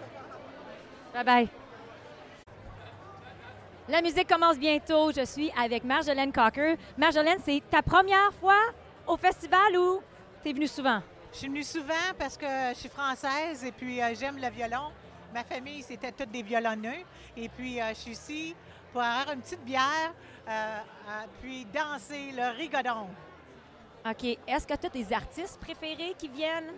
Bye 1.14 1.24
bye. 1.24 1.50
La 3.88 4.02
musique 4.02 4.28
commence 4.28 4.58
bientôt. 4.58 5.12
Je 5.12 5.24
suis 5.26 5.52
avec 5.62 5.84
Marjolaine 5.84 6.32
Cocker. 6.32 6.76
Marjolaine, 6.98 7.38
c'est 7.46 7.62
ta 7.70 7.84
première 7.84 8.34
fois 8.42 8.60
au 9.06 9.18
festival 9.18 9.78
ou? 9.78 10.02
T'es 10.46 10.54
venue 10.54 10.68
souvent? 10.68 11.02
Je 11.34 11.40
suis 11.40 11.48
venue 11.48 11.64
souvent 11.64 12.14
parce 12.20 12.38
que 12.38 12.46
je 12.46 12.75
suis 12.75 12.90
française 12.90 13.64
et 13.64 13.72
puis 13.72 14.00
euh, 14.00 14.14
j'aime 14.14 14.38
le 14.38 14.48
violon. 14.50 14.92
Ma 15.34 15.44
famille, 15.44 15.82
c'était 15.82 16.12
toutes 16.12 16.30
des 16.30 16.44
violonneux. 16.44 17.04
Et 17.36 17.50
puis, 17.50 17.82
euh, 17.82 17.90
je 17.90 17.96
suis 17.96 18.12
ici 18.12 18.56
pour 18.94 19.02
avoir 19.02 19.34
une 19.34 19.42
petite 19.42 19.66
bière, 19.66 20.14
euh, 20.48 20.78
puis 21.42 21.66
danser 21.66 22.32
le 22.32 22.56
rigodon. 22.56 23.08
OK. 24.08 24.24
Est-ce 24.48 24.68
que 24.68 24.75
tu 24.75 24.86
as 24.86 24.90
des 24.90 25.12
artistes 25.12 25.60
préférés 25.60 26.14
qui 26.16 26.28
viennent 26.28 26.74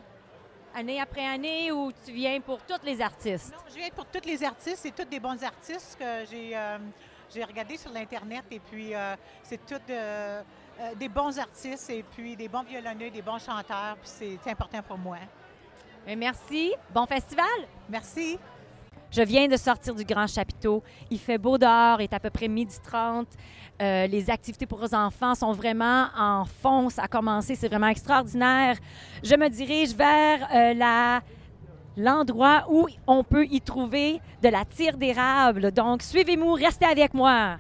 année 0.74 1.02
après 1.02 1.26
année 1.26 1.70
ou 1.74 1.92
tu 1.92 2.14
viens 2.14 2.40
pour 2.40 2.62
tous 2.62 2.86
les 2.86 3.02
artistes? 3.02 3.52
Non, 3.52 3.64
je 3.70 3.76
viens 3.76 3.90
pour 3.90 4.06
tous 4.06 4.26
les 4.26 4.46
artistes. 4.46 4.80
C'est 4.82 4.96
tous 4.96 5.10
des 5.10 5.20
bons 5.20 5.44
artistes 5.44 5.98
que 6.00 6.26
j'ai 6.32 6.58
j'ai 7.36 7.44
regardé 7.44 7.76
sur 7.76 7.92
l'Internet. 7.92 8.46
Et 8.50 8.62
puis, 8.62 8.94
c'est 9.44 9.60
tous 9.66 9.82
euh, 10.80 10.96
des 10.96 11.10
bons 11.10 11.38
artistes 11.40 11.90
et 11.90 12.04
puis 12.04 12.36
des 12.36 12.48
bons 12.48 12.64
violonneux, 12.64 13.10
des 13.10 13.22
bons 13.22 13.40
chanteurs. 13.40 13.98
Puis, 14.02 14.38
c'est 14.42 14.52
important 14.52 14.82
pour 14.88 14.98
moi. 14.98 15.18
Merci. 16.16 16.74
Bon 16.94 17.06
festival. 17.06 17.46
Merci. 17.90 18.38
Je 19.10 19.22
viens 19.22 19.48
de 19.48 19.58
sortir 19.58 19.96
du 19.96 20.04
Grand 20.04 20.28
Chapiteau. 20.28 20.84
Il 21.10 21.20
fait 21.20 21.38
beau 21.38 21.58
dehors, 21.58 22.02
il 22.02 22.06
est 22.06 22.14
à 22.14 22.20
peu 22.20 22.30
près 22.30 22.48
midi 22.48 22.78
30. 22.84 23.28
Euh, 23.82 24.08
les 24.08 24.30
activités 24.30 24.66
pour 24.66 24.82
les 24.82 24.94
enfants 24.94 25.34
sont 25.34 25.52
vraiment 25.52 26.08
en 26.18 26.46
fond. 26.46 26.90
Ça 26.90 27.04
a 27.04 27.08
commencé, 27.08 27.56
c'est 27.56 27.68
vraiment 27.68 27.88
extraordinaire. 27.88 28.78
Je 29.24 29.36
me 29.36 29.50
dirige 29.50 29.96
vers 29.96 30.48
euh, 30.54 30.74
la 30.74 31.22
l'endroit 31.96 32.66
où 32.70 32.88
on 33.08 33.24
peut 33.24 33.46
y 33.46 33.60
trouver 33.60 34.22
de 34.44 34.50
la 34.50 34.64
tire 34.66 34.98
d'érable. 34.98 35.72
Donc, 35.72 36.04
suivez-moi, 36.04 36.56
restez 36.56 36.86
avec 36.86 37.14
moi. 37.14 37.58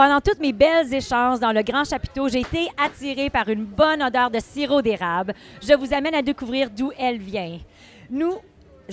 Pendant 0.00 0.22
toutes 0.22 0.40
mes 0.40 0.54
belles 0.54 0.94
échanges 0.94 1.40
dans 1.40 1.52
le 1.52 1.62
grand 1.62 1.84
chapiteau, 1.84 2.26
j'ai 2.26 2.40
été 2.40 2.70
attirée 2.82 3.28
par 3.28 3.50
une 3.50 3.66
bonne 3.66 4.02
odeur 4.02 4.30
de 4.30 4.38
sirop 4.40 4.80
d'érable. 4.80 5.34
Je 5.60 5.74
vous 5.74 5.92
amène 5.92 6.14
à 6.14 6.22
découvrir 6.22 6.70
d'où 6.70 6.90
elle 6.98 7.18
vient. 7.18 7.58
Nous 8.08 8.32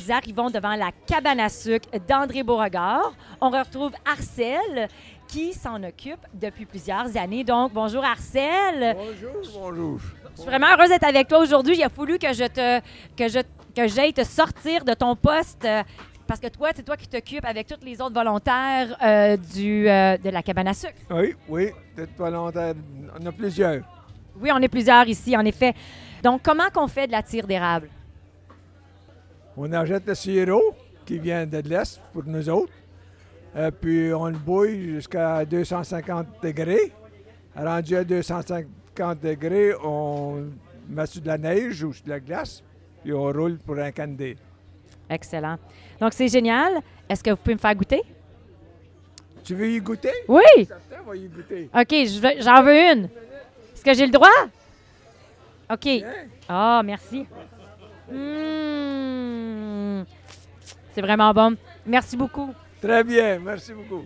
arrivons 0.10 0.50
devant 0.50 0.76
la 0.76 0.90
cabane 1.06 1.40
à 1.40 1.48
sucre 1.48 1.88
d'André 2.06 2.44
Beauregard. 2.44 3.14
On 3.40 3.50
retrouve 3.50 3.94
Arcel 4.06 4.90
qui 5.30 5.54
s'en 5.54 5.82
occupe 5.82 6.20
depuis 6.34 6.66
plusieurs 6.66 7.16
années. 7.16 7.46
Donc, 7.46 7.72
bonjour 7.72 8.04
Arcel. 8.04 8.98
Bonjour, 8.98 9.62
bonjour. 9.62 10.00
Je 10.36 10.42
suis 10.42 10.50
vraiment 10.50 10.68
heureuse 10.76 10.90
d'être 10.90 11.08
avec 11.08 11.30
toi 11.30 11.40
aujourd'hui. 11.40 11.78
Il 11.78 11.84
a 11.84 11.90
fallu 11.90 12.20
que 12.20 12.34
je 12.34 12.48
te 12.48 12.82
que 13.16 13.30
je 13.30 13.40
que 13.78 13.88
j'aille 13.88 14.14
te 14.14 14.24
sortir 14.24 14.84
de 14.84 14.94
ton 14.94 15.16
poste 15.16 15.64
euh, 15.64 15.84
parce 16.27 16.39
que 16.39 16.48
toi, 16.48 16.69
c'est 16.75 16.84
toi 16.84 16.98
qui 16.98 17.07
t'occupes 17.07 17.46
avec 17.46 17.67
tous 17.67 17.84
les 17.84 18.00
autres 18.01 18.13
volontaires 18.13 18.98
euh, 19.01 19.38
du, 19.38 19.88
euh, 19.88 20.17
de 20.17 20.29
la 20.29 20.43
cabane 20.43 20.67
à 20.67 20.74
sucre. 20.74 20.93
Oui, 21.10 21.34
oui, 21.48 21.72
peut-être 21.96 22.15
volontaire. 22.17 22.74
On 23.19 23.25
a 23.25 23.31
plusieurs. 23.31 23.81
Oui, 24.39 24.50
on 24.53 24.62
est 24.62 24.67
plusieurs 24.67 25.07
ici, 25.07 25.36
en 25.36 25.46
effet. 25.46 25.74
Donc, 26.24 26.41
comment 26.43 26.69
qu'on 26.74 26.88
fait 26.88 27.07
de 27.07 27.12
la 27.13 27.24
tire 27.24 27.48
d'érable? 27.48 27.89
On 29.55 29.72
achète 29.74 30.05
le 30.05 30.13
sirop 30.13 30.75
qui 31.05 31.17
vient 31.17 31.46
de 31.46 31.57
l'Est 31.60 32.00
pour 32.13 32.24
nous 32.25 32.50
autres. 32.50 32.74
Euh, 33.55 33.72
puis 33.72 34.13
on 34.13 34.27
le 34.27 34.38
bouille 34.38 34.96
jusqu'à 34.96 35.43
250 35.46 36.27
degrés. 36.43 36.91
Rendu 37.55 37.96
à 37.96 38.03
250 38.03 39.19
degrés, 39.19 39.74
on 39.84 40.43
met 40.88 41.05
sur 41.07 41.22
de 41.22 41.27
la 41.27 41.38
neige 41.39 41.84
ou 41.84 41.91
sur 41.91 42.05
de 42.05 42.10
la 42.10 42.19
glace, 42.19 42.63
puis 43.03 43.13
on 43.13 43.24
roule 43.31 43.57
pour 43.57 43.79
un 43.79 43.91
candy. 43.91 44.36
Excellent. 45.10 45.58
Donc, 46.00 46.14
c'est 46.14 46.28
génial. 46.28 46.80
Est-ce 47.10 47.24
que 47.24 47.30
vous 47.32 47.38
pouvez 47.38 47.56
me 47.56 47.60
faire 47.60 47.76
goûter? 47.76 48.02
Tu 49.44 49.56
veux 49.56 49.70
y 49.70 49.80
goûter? 49.80 50.12
Oui! 50.28 50.42
Certains 50.68 51.02
vont 51.06 51.14
y 51.14 51.28
goûter. 51.28 51.70
OK, 51.74 51.92
veux- 51.92 52.42
j'en 52.42 52.62
veux 52.64 52.76
une. 52.78 53.06
Est-ce 53.74 53.84
que 53.84 53.94
j'ai 53.94 54.06
le 54.06 54.12
droit? 54.12 54.28
OK. 55.72 55.84
Bien. 55.84 56.04
Ah, 56.50 56.82
merci. 56.84 57.26
Mmh. 58.12 60.04
C'est 60.94 61.02
vraiment 61.02 61.34
bon. 61.34 61.56
Merci 61.86 62.18
beaucoup. 62.18 62.54
Très 62.82 63.04
bien, 63.04 63.40
merci 63.40 63.74
beaucoup. 63.74 64.06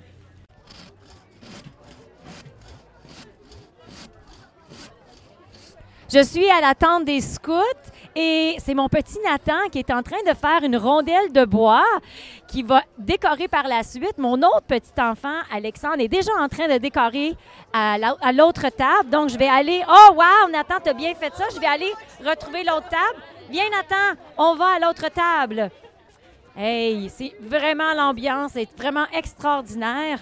Je 6.13 6.24
suis 6.24 6.50
à 6.50 6.60
la 6.62 6.75
tente 6.75 7.05
des 7.05 7.22
scouts 7.22 7.53
et 8.15 8.55
c'est 8.59 8.73
mon 8.73 8.89
petit 8.89 9.17
Nathan 9.23 9.69
qui 9.71 9.79
est 9.79 9.91
en 9.91 10.03
train 10.03 10.21
de 10.27 10.33
faire 10.35 10.63
une 10.63 10.75
rondelle 10.77 11.31
de 11.31 11.45
bois 11.45 11.85
qui 12.47 12.61
va 12.63 12.81
décorer 12.97 13.47
par 13.47 13.67
la 13.67 13.83
suite. 13.83 14.17
Mon 14.17 14.35
autre 14.41 14.63
petit 14.67 14.91
enfant, 14.99 15.37
Alexandre, 15.53 15.99
est 16.01 16.07
déjà 16.09 16.31
en 16.39 16.47
train 16.49 16.67
de 16.67 16.77
décorer 16.77 17.35
à 17.71 17.97
la- 17.97 18.17
à 18.21 18.31
l'autre 18.33 18.67
table. 18.69 19.09
Donc, 19.09 19.29
je 19.29 19.37
vais 19.37 19.47
aller. 19.47 19.81
Oh, 19.87 20.13
wow, 20.13 20.49
Nathan, 20.51 20.75
t'as 20.83 20.93
bien 20.93 21.15
fait 21.15 21.33
ça. 21.35 21.45
Je 21.53 21.59
vais 21.59 21.67
aller 21.67 21.91
retrouver 22.25 22.63
l'autre 22.63 22.89
table. 22.89 23.23
Viens, 23.49 23.69
Nathan, 23.69 24.19
on 24.37 24.55
va 24.55 24.65
à 24.75 24.79
l'autre 24.79 25.07
table. 25.09 25.69
Hey, 26.57 27.09
c'est 27.09 27.33
vraiment 27.39 27.93
l'ambiance 27.93 28.55
est 28.57 28.69
vraiment 28.77 29.05
extraordinaire. 29.13 30.19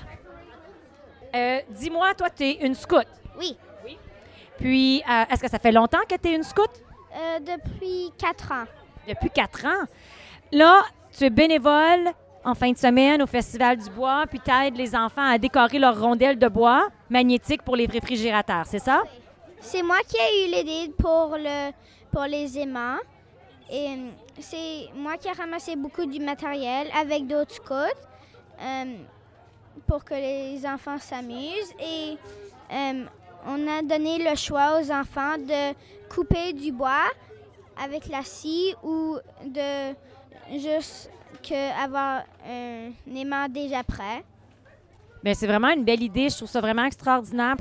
Euh, 1.36 1.60
Dis-moi, 1.70 2.14
toi, 2.14 2.30
tu 2.30 2.44
es 2.44 2.52
une 2.66 2.76
scout. 2.76 3.06
Oui, 3.40 3.58
Puis, 4.60 5.02
euh, 5.10 5.24
est-ce 5.32 5.42
que 5.42 5.50
ça 5.50 5.58
fait 5.58 5.72
longtemps 5.72 6.02
que 6.08 6.16
tu 6.16 6.30
es 6.30 6.36
une 6.36 6.44
scout? 6.44 6.70
Euh, 7.16 7.40
depuis 7.40 8.12
quatre 8.18 8.52
ans. 8.52 8.66
Depuis 9.08 9.30
quatre 9.30 9.66
ans? 9.66 9.86
Là, 10.52 10.84
tu 11.18 11.24
es 11.24 11.30
bénévole 11.30 12.10
en 12.44 12.56
fin 12.56 12.72
de 12.72 12.78
semaine 12.78 13.22
au 13.22 13.28
Festival 13.28 13.78
du 13.78 13.90
Bois, 13.90 14.26
puis 14.30 14.40
tu 14.40 14.52
aides 14.52 14.78
les 14.78 14.96
enfants 14.96 15.26
à 15.26 15.38
décorer 15.38 15.80
leurs 15.80 16.00
rondelles 16.00 16.40
de 16.40 16.48
bois 16.48 16.88
magnétiques 17.10 17.64
pour 17.64 17.76
les 17.76 17.86
réfrigérateurs, 17.86 18.66
c'est 18.66 18.80
ça? 18.80 19.04
C'est 19.60 19.84
moi 19.84 19.98
qui 20.08 20.16
ai 20.16 20.46
eu 20.46 20.52
l'idée 20.54 20.94
pour, 20.98 21.36
le, 21.38 21.72
pour 22.12 22.24
les 22.24 22.58
aimants. 22.58 22.98
Et 23.70 23.90
euh, 23.90 24.10
c'est 24.40 24.90
moi 24.96 25.18
qui 25.18 25.28
ai 25.28 25.32
ramassé 25.32 25.76
beaucoup 25.76 26.06
du 26.06 26.20
matériel 26.20 26.88
avec 26.98 27.28
d'autres 27.28 27.54
scouts 27.56 27.74
euh, 28.62 28.96
pour 29.86 30.04
que 30.04 30.14
les 30.14 30.66
enfants 30.66 30.98
s'amusent. 30.98 31.74
Et 31.80 32.18
euh, 32.72 33.04
on 33.46 33.68
a 33.68 33.82
donné 33.82 34.18
le 34.20 34.36
choix 34.36 34.80
aux 34.80 34.92
enfants 34.92 35.38
de 35.38 35.74
couper 36.10 36.54
du 36.54 36.72
bois 36.72 37.10
avec 37.82 38.08
la 38.08 38.24
scie 38.24 38.74
ou 38.84 39.18
de 39.46 39.96
juste 40.58 41.10
avoir 41.82 42.24
un 42.48 42.92
aimant 43.16 43.48
déjà 43.50 43.84
prêt. 43.84 44.24
Bien, 45.22 45.34
c'est 45.34 45.48
vraiment 45.48 45.70
une 45.70 45.84
belle 45.84 46.02
idée. 46.02 46.30
Je 46.30 46.38
trouve 46.38 46.50
ça 46.50 46.62
vraiment 46.62 46.86
extraordinaire. 46.86 47.56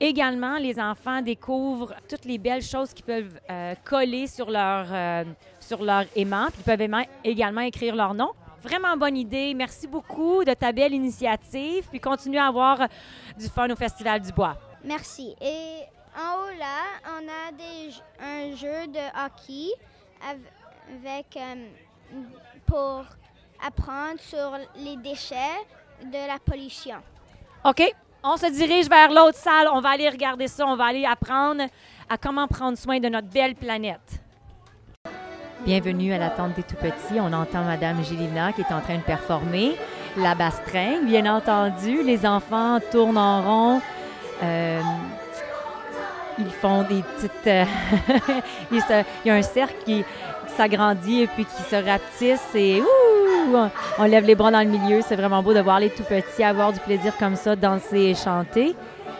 Également, 0.00 0.58
les 0.58 0.80
enfants 0.80 1.22
découvrent 1.22 1.94
toutes 2.08 2.24
les 2.24 2.38
belles 2.38 2.62
choses 2.62 2.92
qu'ils 2.92 3.04
peuvent 3.04 3.38
euh, 3.48 3.74
coller 3.84 4.26
sur 4.26 4.50
leur, 4.50 4.86
euh, 4.90 5.24
sur 5.60 5.82
leur 5.82 6.04
aimant. 6.16 6.46
Puis 6.52 6.62
ils 6.66 6.76
peuvent 6.76 7.04
également 7.22 7.60
écrire 7.60 7.94
leur 7.94 8.14
nom. 8.14 8.30
Vraiment 8.64 8.96
bonne 8.96 9.16
idée. 9.16 9.54
Merci 9.54 9.86
beaucoup 9.86 10.42
de 10.42 10.54
ta 10.54 10.72
belle 10.72 10.92
initiative. 10.92 11.86
Puis 11.88 12.00
continue 12.00 12.38
à 12.38 12.48
avoir 12.48 12.88
du 13.38 13.46
fun 13.46 13.70
au 13.70 13.76
Festival 13.76 14.20
du 14.20 14.32
Bois. 14.32 14.56
Merci. 14.84 15.34
Et 15.40 15.82
en 16.16 16.38
haut 16.38 16.58
là, 16.58 17.10
on 17.18 17.26
a 17.28 17.52
des, 17.52 17.90
un 18.20 18.56
jeu 18.56 18.86
de 18.86 18.98
hockey 19.24 19.70
av- 20.22 20.38
avec 21.02 21.36
euh, 21.36 22.20
pour 22.66 23.04
apprendre 23.64 24.18
sur 24.20 24.52
les 24.76 24.96
déchets 24.96 25.36
de 26.04 26.26
la 26.28 26.38
pollution. 26.44 26.96
OK. 27.64 27.82
On 28.22 28.36
se 28.36 28.46
dirige 28.50 28.88
vers 28.88 29.10
l'autre 29.12 29.38
salle. 29.38 29.68
On 29.72 29.80
va 29.80 29.90
aller 29.90 30.08
regarder 30.08 30.48
ça. 30.48 30.66
On 30.66 30.76
va 30.76 30.86
aller 30.86 31.04
apprendre 31.04 31.62
à 32.08 32.16
comment 32.16 32.48
prendre 32.48 32.76
soin 32.76 32.98
de 32.98 33.08
notre 33.08 33.28
belle 33.28 33.54
planète. 33.54 34.20
Bienvenue 35.64 36.12
à 36.12 36.18
la 36.18 36.30
tente 36.30 36.54
des 36.54 36.62
tout-petits. 36.62 37.20
On 37.20 37.32
entend 37.32 37.62
Madame 37.64 38.02
Gélina 38.04 38.52
qui 38.52 38.62
est 38.62 38.72
en 38.72 38.80
train 38.80 38.96
de 38.96 39.02
performer 39.02 39.76
la 40.16 40.34
bastringue. 40.34 41.04
Bien 41.06 41.32
entendu, 41.32 42.02
les 42.02 42.24
enfants 42.26 42.78
tournent 42.90 43.18
en 43.18 43.42
rond. 43.42 43.82
Euh, 44.42 44.80
ils 46.38 46.50
font 46.50 46.82
des 46.82 47.02
petites... 47.02 47.46
euh, 47.46 47.64
il 48.72 48.80
y 49.24 49.30
a 49.30 49.34
un 49.34 49.42
cercle 49.42 49.74
qui, 49.84 50.04
s'agrandit 50.56 51.22
et 51.22 51.26
puis 51.28 51.44
qui 51.44 51.62
se 51.62 51.76
rapetisse 51.76 52.48
et 52.54 52.80
ouh, 52.82 53.56
on- 53.98 54.04
lève 54.04 54.24
les 54.24 54.34
bras 54.34 54.50
dans 54.50 54.58
le 54.58 54.66
milieu. 54.66 55.02
C'est 55.06 55.14
vraiment 55.14 55.40
beau 55.40 55.54
de 55.54 55.60
voir 55.60 55.78
les 55.78 55.88
tout-petits 55.90 56.42
avoir 56.42 56.72
du 56.72 56.80
plaisir 56.80 57.16
comme 57.16 57.36
ça, 57.36 57.54
danser 57.54 57.98
et 58.00 58.14
chanter. 58.16 58.74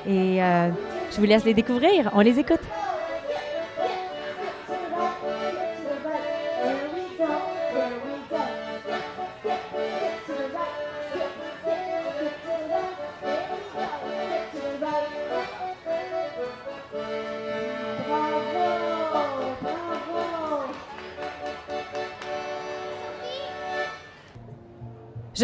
Et 0.06 0.42
euh, 0.42 0.68
je 1.12 1.16
vous 1.18 1.26
laisse 1.26 1.44
les 1.44 1.54
découvrir. 1.54 2.10
On 2.14 2.20
les 2.20 2.40
écoute. 2.40 2.58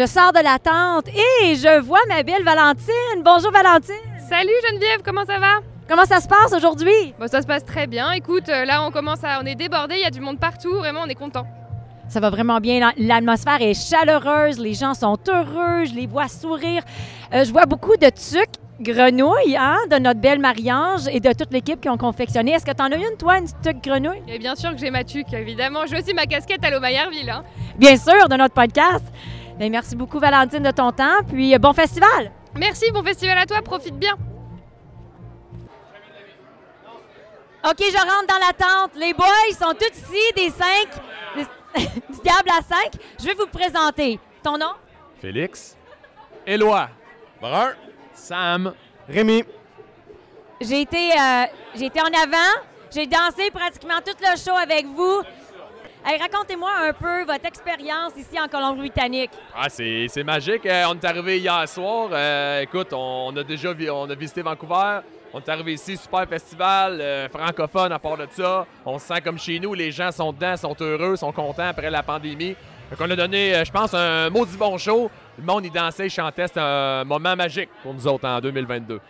Je 0.05 0.11
sors 0.11 0.31
de 0.33 0.39
la 0.43 0.59
tente 0.59 1.07
et 1.07 1.55
je 1.55 1.79
vois 1.81 1.97
ma 2.07 2.21
belle 2.21 2.43
Valentine. 2.43 3.23
Bonjour 3.23 3.51
Valentine. 3.51 3.95
Salut 4.29 4.51
Geneviève, 4.69 4.99
comment 5.03 5.25
ça 5.25 5.39
va? 5.39 5.61
Comment 5.89 6.05
ça 6.05 6.19
se 6.19 6.27
passe 6.27 6.53
aujourd'hui? 6.55 7.15
Bon, 7.19 7.27
ça 7.27 7.41
se 7.41 7.47
passe 7.47 7.65
très 7.65 7.87
bien. 7.87 8.11
Écoute, 8.11 8.47
euh, 8.49 8.65
là 8.65 8.83
on 8.83 8.91
commence 8.91 9.23
à, 9.23 9.39
on 9.41 9.45
est 9.47 9.55
débordé, 9.55 9.95
il 9.95 10.01
y 10.01 10.05
a 10.05 10.11
du 10.11 10.21
monde 10.21 10.39
partout, 10.39 10.73
vraiment 10.75 11.01
on 11.05 11.07
est 11.09 11.15
content. 11.15 11.47
Ça 12.07 12.19
va 12.19 12.29
vraiment 12.29 12.59
bien. 12.59 12.79
La- 12.79 12.93
L'atmosphère 13.15 13.59
est 13.63 13.73
chaleureuse, 13.73 14.59
les 14.59 14.75
gens 14.75 14.93
sont 14.93 15.17
heureux, 15.27 15.85
je 15.85 15.95
les 15.95 16.05
vois 16.05 16.27
sourire. 16.27 16.83
Euh, 17.33 17.43
je 17.43 17.51
vois 17.51 17.65
beaucoup 17.65 17.97
de 17.97 18.09
tucs, 18.11 18.59
grenouilles, 18.79 19.57
hein, 19.57 19.77
de 19.89 19.95
notre 19.97 20.19
belle 20.19 20.37
Marie-Ange 20.39 21.07
et 21.11 21.19
de 21.19 21.33
toute 21.33 21.51
l'équipe 21.51 21.81
qui 21.81 21.89
ont 21.89 21.97
confectionné. 21.97 22.51
Est-ce 22.51 22.65
que 22.65 22.73
tu 22.73 22.83
en 22.83 22.91
as 22.91 22.95
une, 22.97 23.17
toi, 23.17 23.39
une 23.39 23.47
tuc 23.63 23.83
grenouille? 23.83 24.21
Et 24.27 24.37
bien 24.37 24.53
sûr 24.55 24.69
que 24.69 24.77
j'ai 24.77 24.91
ma 24.91 25.03
tuque, 25.03 25.33
évidemment. 25.33 25.79
J'ai 25.87 25.97
aussi 25.97 26.13
ma 26.13 26.27
casquette 26.27 26.63
à 26.63 26.79
Mayerville. 26.79 27.29
Hein. 27.31 27.43
Bien 27.79 27.97
sûr, 27.97 28.29
de 28.29 28.35
notre 28.35 28.53
podcast. 28.53 29.03
Bien, 29.57 29.69
merci 29.69 29.95
beaucoup, 29.95 30.19
Valentine, 30.19 30.63
de 30.63 30.71
ton 30.71 30.91
temps. 30.91 31.23
Puis, 31.27 31.53
euh, 31.55 31.59
bon 31.59 31.73
festival! 31.73 32.31
Merci, 32.57 32.91
bon 32.91 33.03
festival 33.03 33.37
à 33.37 33.45
toi, 33.45 33.61
profite 33.61 33.97
bien. 33.97 34.13
OK, 37.63 37.79
je 37.79 37.97
rentre 37.97 38.27
dans 38.27 38.45
la 38.45 38.53
tente. 38.53 38.91
Les 38.95 39.13
boys 39.13 39.25
sont 39.57 39.73
tous 39.73 39.97
ici, 39.97 40.33
des 40.35 40.49
cinq, 40.51 40.87
des- 41.35 41.83
du 42.13 42.21
diable 42.21 42.49
à 42.49 42.61
cinq. 42.61 42.91
Je 43.19 43.25
vais 43.25 43.33
vous 43.33 43.47
présenter. 43.47 44.19
Ton 44.43 44.57
nom? 44.57 44.73
Félix. 45.19 45.75
Éloi. 46.45 46.89
Brun. 47.41 47.73
Sam. 48.13 48.73
Rémi. 49.09 49.43
J'ai 50.61 50.81
été, 50.81 51.11
euh, 51.11 51.45
j'ai 51.75 51.85
été 51.87 51.99
en 52.01 52.05
avant. 52.05 52.61
J'ai 52.93 53.07
dansé 53.07 53.49
pratiquement 53.51 53.99
tout 54.05 54.15
le 54.21 54.37
show 54.37 54.55
avec 54.55 54.85
vous. 54.85 55.21
Hey, 56.07 56.19
Racontez-moi 56.21 56.69
un 56.83 56.93
peu 56.93 57.23
votre 57.23 57.45
expérience 57.47 58.13
ici 58.15 58.39
en 58.39 58.47
Colombie-Britannique. 58.47 59.31
Ah, 59.55 59.67
c'est 59.69 60.05
c'est 60.07 60.23
magique. 60.23 60.65
Euh, 60.67 60.83
on 60.89 60.93
est 60.93 61.03
arrivé 61.05 61.39
hier 61.39 61.67
soir. 61.67 62.09
Euh, 62.11 62.61
écoute, 62.61 62.93
on, 62.93 63.31
on 63.33 63.37
a 63.37 63.43
déjà 63.43 63.73
vi- 63.73 63.89
on 63.89 64.07
a 64.09 64.13
visité 64.13 64.43
Vancouver. 64.43 64.99
On 65.33 65.39
est 65.39 65.49
arrivé 65.49 65.73
ici, 65.73 65.97
super 65.97 66.27
festival, 66.27 67.01
euh, 67.01 67.27
francophone 67.27 67.91
à 67.91 67.97
part 67.99 68.17
de 68.17 68.27
ça. 68.29 68.67
On 68.85 68.99
se 68.99 69.07
sent 69.07 69.19
comme 69.21 69.39
chez 69.39 69.59
nous. 69.59 69.73
Les 69.73 69.91
gens 69.91 70.11
sont 70.11 70.31
dedans, 70.31 70.55
sont 70.55 70.75
heureux, 70.79 71.15
sont 71.15 71.31
contents 71.31 71.67
après 71.69 71.89
la 71.89 72.03
pandémie. 72.03 72.55
Donc, 72.91 72.99
on 73.01 73.09
a 73.09 73.15
donné, 73.15 73.63
je 73.65 73.71
pense, 73.71 73.93
un 73.95 74.29
maudit 74.29 74.57
bon 74.57 74.77
show. 74.77 75.09
Le 75.39 75.43
monde, 75.43 75.65
il 75.65 75.71
dansait, 75.71 76.07
chantait. 76.07 76.47
C'était 76.47 76.59
un 76.61 77.03
moment 77.03 77.35
magique 77.35 77.69
pour 77.81 77.95
nous 77.95 78.05
autres 78.07 78.27
en 78.27 78.39
2022. 78.39 79.01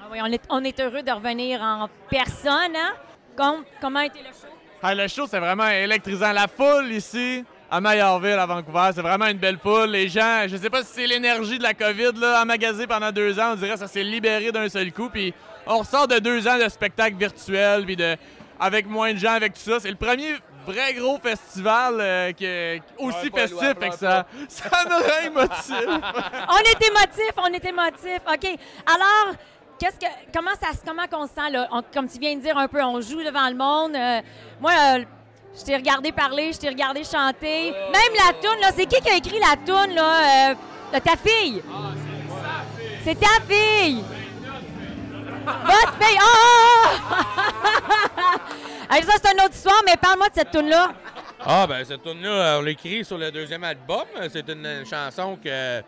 Ah 0.00 0.06
oui, 0.12 0.18
on 0.22 0.26
est, 0.32 0.42
on 0.48 0.62
est 0.62 0.78
heureux 0.80 1.02
de 1.02 1.10
revenir 1.10 1.60
en 1.60 1.88
personne. 2.08 2.76
Hein? 2.76 2.92
Com- 3.36 3.64
comment 3.80 3.98
a 4.00 4.06
été 4.06 4.20
le 4.20 4.26
show? 4.26 4.47
Ah, 4.82 4.94
le 4.94 5.08
show, 5.08 5.26
c'est 5.28 5.40
vraiment 5.40 5.68
électrisant. 5.68 6.32
La 6.32 6.46
foule 6.46 6.92
ici, 6.92 7.44
à 7.70 7.80
Maillardville, 7.80 8.38
à 8.38 8.46
Vancouver, 8.46 8.90
c'est 8.94 9.02
vraiment 9.02 9.26
une 9.26 9.38
belle 9.38 9.58
foule. 9.58 9.90
Les 9.90 10.08
gens, 10.08 10.44
je 10.46 10.56
sais 10.56 10.70
pas 10.70 10.82
si 10.82 10.92
c'est 10.94 11.06
l'énergie 11.06 11.58
de 11.58 11.62
la 11.64 11.74
COVID, 11.74 12.12
là, 12.16 12.42
emmagazée 12.42 12.86
pendant 12.86 13.10
deux 13.10 13.38
ans, 13.40 13.52
on 13.52 13.56
dirait 13.56 13.72
que 13.72 13.78
ça 13.80 13.88
s'est 13.88 14.04
libéré 14.04 14.52
d'un 14.52 14.68
seul 14.68 14.92
coup. 14.92 15.08
Puis 15.10 15.34
on 15.66 15.78
ressort 15.78 16.06
de 16.06 16.18
deux 16.20 16.46
ans 16.46 16.58
de 16.58 16.68
spectacles 16.68 17.16
virtuels, 17.16 17.84
puis 17.84 17.96
de, 17.96 18.16
avec 18.60 18.86
moins 18.86 19.12
de 19.12 19.18
gens, 19.18 19.32
avec 19.32 19.54
tout 19.54 19.60
ça. 19.70 19.80
C'est 19.80 19.90
le 19.90 19.96
premier 19.96 20.34
vrai 20.64 20.94
gros 20.94 21.18
festival 21.18 21.94
euh, 21.98 22.32
que- 22.32 22.78
aussi 22.98 23.30
festif, 23.34 23.72
fait 23.80 23.88
que 23.88 23.96
ça, 23.96 24.26
ça 24.48 24.70
nous 24.84 24.96
rend 24.96 25.26
émotifs. 25.26 25.72
on 26.48 26.58
est 26.58 26.86
émotif, 26.88 27.32
on 27.36 27.46
est 27.52 27.64
émotif. 27.64 28.20
OK. 28.32 28.58
Alors, 28.86 29.34
qu'est-ce 29.78 29.96
que, 29.98 30.06
comment 30.34 30.50
ça 30.60 30.72
se- 30.72 30.84
comment 30.86 31.06
qu'on 31.06 31.26
se 31.26 31.32
sent, 31.34 31.50
là? 31.50 31.68
On- 31.72 31.82
comme 31.94 32.08
tu 32.08 32.18
viens 32.18 32.36
de 32.36 32.40
dire 32.40 32.56
un 32.58 32.68
peu, 32.68 32.82
on 32.82 33.00
joue 33.00 33.22
devant 33.22 33.48
le 33.48 33.54
monde. 33.54 33.94
Euh, 33.96 34.20
moi, 34.60 34.72
euh, 34.96 35.04
je 35.58 35.64
t'ai 35.64 35.76
regardé 35.76 36.12
parler, 36.12 36.52
je 36.52 36.58
t'ai 36.58 36.68
regardé 36.68 37.02
chanter. 37.04 37.70
Même 37.72 38.14
la 38.26 38.32
toune, 38.34 38.60
là, 38.60 38.70
c'est 38.74 38.86
qui 38.86 39.00
qui 39.00 39.10
a 39.10 39.16
écrit 39.16 39.38
la 39.40 39.56
toune, 39.56 39.94
là? 39.94 40.50
euh, 40.50 40.54
de 40.94 40.98
ta 41.00 41.16
fille? 41.16 41.62
c'est 43.04 43.18
ta 43.18 43.40
fille! 43.48 44.02
Votre 45.44 45.94
fille! 46.00 46.18
Oh! 46.22 46.86
Hey, 48.90 49.02
ça, 49.02 49.12
c'est 49.22 49.32
une 49.34 49.40
autre 49.42 49.54
histoire, 49.54 49.82
mais 49.86 49.96
parle-moi 49.98 50.28
de 50.30 50.34
cette 50.34 50.50
toune-là. 50.50 50.92
Ah, 51.44 51.66
ben, 51.66 51.84
cette 51.84 52.02
tune-là, 52.02 52.56
on 52.58 52.62
l'a 52.62 52.70
écrit 52.70 53.04
sur 53.04 53.18
le 53.18 53.30
deuxième 53.30 53.62
album. 53.62 54.04
C'est 54.32 54.48
une 54.48 54.82
chanson 54.88 55.38
que 55.44 55.82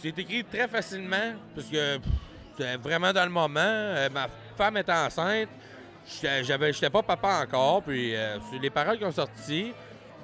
c'est 0.00 0.16
écrit 0.16 0.44
très 0.44 0.68
facilement, 0.68 1.32
parce 1.52 1.66
que 1.66 1.96
pff, 1.96 2.06
c'est 2.58 2.76
vraiment 2.76 3.12
dans 3.12 3.24
le 3.24 3.30
moment. 3.30 3.60
Euh, 3.60 4.08
ma 4.10 4.26
femme 4.56 4.76
est 4.76 4.88
enceinte. 4.90 5.48
J'étais- 6.06 6.44
J'avais, 6.44 6.72
j'étais 6.72 6.90
pas 6.90 7.02
papa 7.02 7.42
encore, 7.44 7.82
puis 7.82 8.14
euh, 8.16 8.38
c'est 8.50 8.58
les 8.58 8.70
paroles 8.70 8.98
qui 8.98 9.04
ont 9.04 9.12
sorti 9.12 9.72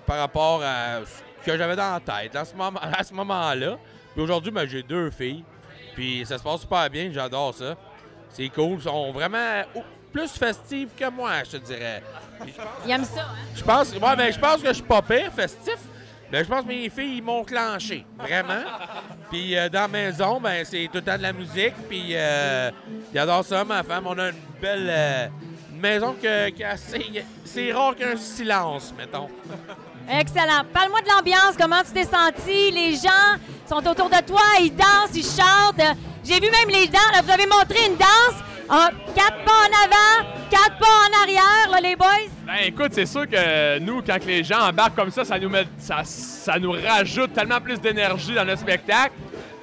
par 0.07 0.19
rapport 0.19 0.61
à 0.63 1.01
ce 1.07 1.45
que 1.47 1.57
j'avais 1.57 1.77
dans 1.77 1.95
la 1.95 2.01
tête 2.01 2.35
à 2.35 2.45
ce 2.45 2.55
moment, 2.55 2.81
à 2.83 3.03
ce 3.05 3.15
moment-là. 3.15 3.77
Puis 4.13 4.23
aujourd'hui, 4.23 4.51
ben, 4.51 4.67
j'ai 4.67 4.83
deux 4.83 5.11
filles, 5.11 5.45
puis 5.95 6.25
ça 6.27 6.37
se 6.39 6.43
passe 6.43 6.63
super 6.63 6.89
bien, 6.91 7.11
j'adore 7.13 7.55
ça. 7.55 7.77
C'est 8.31 8.49
cool, 8.49 8.75
ils 8.79 8.83
sont 8.83 9.13
vraiment 9.13 9.63
plus 10.13 10.31
festifs 10.33 10.89
que 10.97 11.09
moi, 11.11 11.45
je 11.45 11.53
te 11.53 11.57
dirais. 11.59 12.03
Puis 12.41 12.53
je 12.53 12.57
pense- 12.63 12.67
Il 12.85 12.91
aime 12.91 13.05
ça, 13.05 13.21
hein? 13.23 13.35
je 13.55 13.63
pense, 13.63 13.93
ouais, 13.93 14.17
ben, 14.17 14.33
je 14.33 14.39
pense 14.39 14.57
que 14.61 14.69
je 14.69 14.73
suis 14.75 14.83
pas 14.83 15.03
pire, 15.03 15.33
festif. 15.33 15.77
Ben, 16.31 16.45
je 16.45 16.49
pense 16.49 16.63
que 16.63 16.69
mes 16.69 16.91
filles 16.91 17.23
m'ont 17.23 17.43
clenché, 17.43 18.05
vraiment. 18.19 18.63
Puis 19.31 19.57
euh, 19.57 19.69
dans 19.71 19.81
la 19.83 19.89
maison, 19.89 20.39
ben, 20.41 20.63
c'est 20.65 20.85
tout 20.93 20.99
le 20.99 21.03
temps 21.03 21.17
de 21.17 21.23
la 21.23 21.33
musique. 21.33 21.75
Puis 21.89 22.11
euh, 22.13 22.71
ça, 23.43 23.65
ma 23.65 23.83
femme. 23.83 24.07
On 24.07 24.19
a 24.19 24.29
une 24.29 24.37
belle 24.61 24.87
euh, 24.91 25.27
une 25.73 25.81
maison 25.81 26.15
que, 26.21 26.65
assez- 26.65 27.25
C'est 27.45 27.73
rare 27.73 27.95
qu'un 27.97 28.17
silence, 28.17 28.93
mettons. 28.97 29.29
Excellent. 30.11 30.65
Parle-moi 30.73 31.01
de 31.03 31.09
l'ambiance. 31.09 31.55
Comment 31.59 31.83
tu 31.83 31.93
t'es 31.93 32.05
senti? 32.05 32.71
Les 32.73 32.95
gens 32.97 33.39
sont 33.69 33.87
autour 33.87 34.11
de 34.11 34.21
toi, 34.27 34.41
ils 34.61 34.75
dansent, 34.75 35.15
ils 35.15 35.23
chantent. 35.23 35.97
J'ai 36.25 36.41
vu 36.41 36.51
même 36.51 36.69
les 36.69 36.89
danses. 36.89 37.23
Vous 37.25 37.31
avez 37.31 37.47
montré 37.47 37.87
une 37.87 37.97
danse. 37.97 38.43
Ah, 38.71 38.91
quatre 39.15 39.45
pas 39.45 39.51
en 39.51 39.85
avant, 39.85 40.29
quatre 40.51 40.79
pas 40.79 40.87
en 40.87 41.23
arrière, 41.23 41.71
là, 41.71 41.81
les 41.81 41.97
boys. 41.97 42.29
Ben 42.47 42.67
écoute, 42.67 42.91
c'est 42.93 43.07
sûr 43.07 43.27
que 43.27 43.79
nous, 43.79 44.03
quand 44.03 44.23
les 44.27 44.45
gens 44.45 44.61
embarquent 44.61 44.95
comme 44.97 45.11
ça, 45.11 45.25
ça 45.25 45.39
nous 45.39 45.49
met, 45.49 45.65
ça, 45.79 46.03
ça 46.05 46.59
nous 46.59 46.73
rajoute 46.73 47.33
tellement 47.33 47.61
plus 47.61 47.81
d'énergie 47.81 48.35
dans 48.35 48.45
notre 48.45 48.61
spectacle. 48.61 49.15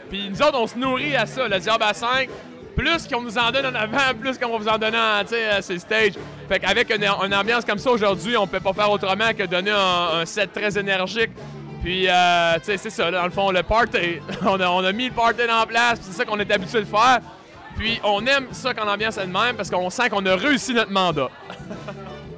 Puis 0.09 0.29
nous 0.29 0.41
autres, 0.41 0.59
on 0.59 0.65
se 0.65 0.75
nourrit 0.75 1.15
à 1.15 1.27
ça, 1.27 1.47
le 1.47 1.59
Diable 1.59 1.83
à 1.83 1.93
5. 1.93 2.29
Plus 2.75 3.07
qu'on 3.07 3.21
nous 3.21 3.37
en 3.37 3.51
donne 3.51 3.67
en 3.67 3.75
avant, 3.75 4.13
plus 4.19 4.37
qu'on 4.37 4.49
va 4.49 4.57
vous 4.57 4.67
en 4.67 4.77
donner 4.77 4.97
en, 4.97 5.61
ces 5.61 5.79
stages. 5.79 6.13
Fait 6.49 6.59
qu'avec 6.59 6.89
une, 6.89 7.05
une 7.05 7.33
ambiance 7.33 7.63
comme 7.63 7.77
ça 7.77 7.91
aujourd'hui, 7.91 8.35
on 8.35 8.47
peut 8.47 8.59
pas 8.59 8.73
faire 8.73 8.91
autrement 8.91 9.33
que 9.37 9.43
donner 9.43 9.71
un, 9.71 10.25
set 10.25 10.51
très 10.51 10.77
énergique. 10.77 11.29
Puis, 11.83 12.07
euh, 12.09 12.55
tu 12.55 12.65
sais, 12.65 12.77
c'est 12.77 12.89
ça, 12.89 13.11
dans 13.11 13.23
le 13.23 13.29
fond, 13.29 13.51
le 13.51 13.61
party. 13.61 14.19
on, 14.41 14.59
a, 14.59 14.67
on 14.67 14.83
a 14.83 14.91
mis 14.91 15.05
le 15.05 15.13
party 15.13 15.41
en 15.49 15.65
place, 15.67 15.99
c'est 16.01 16.13
ça 16.13 16.25
qu'on 16.25 16.39
est 16.39 16.51
habitué 16.51 16.79
de 16.79 16.85
faire. 16.85 17.19
Puis 17.77 17.99
on 18.03 18.25
aime 18.25 18.47
ça 18.51 18.73
quand 18.73 18.85
l'ambiance 18.85 19.17
est 19.17 19.27
de 19.27 19.31
même 19.31 19.55
parce 19.55 19.69
qu'on 19.69 19.89
sent 19.89 20.09
qu'on 20.09 20.25
a 20.25 20.35
réussi 20.35 20.73
notre 20.73 20.91
mandat. 20.91 21.29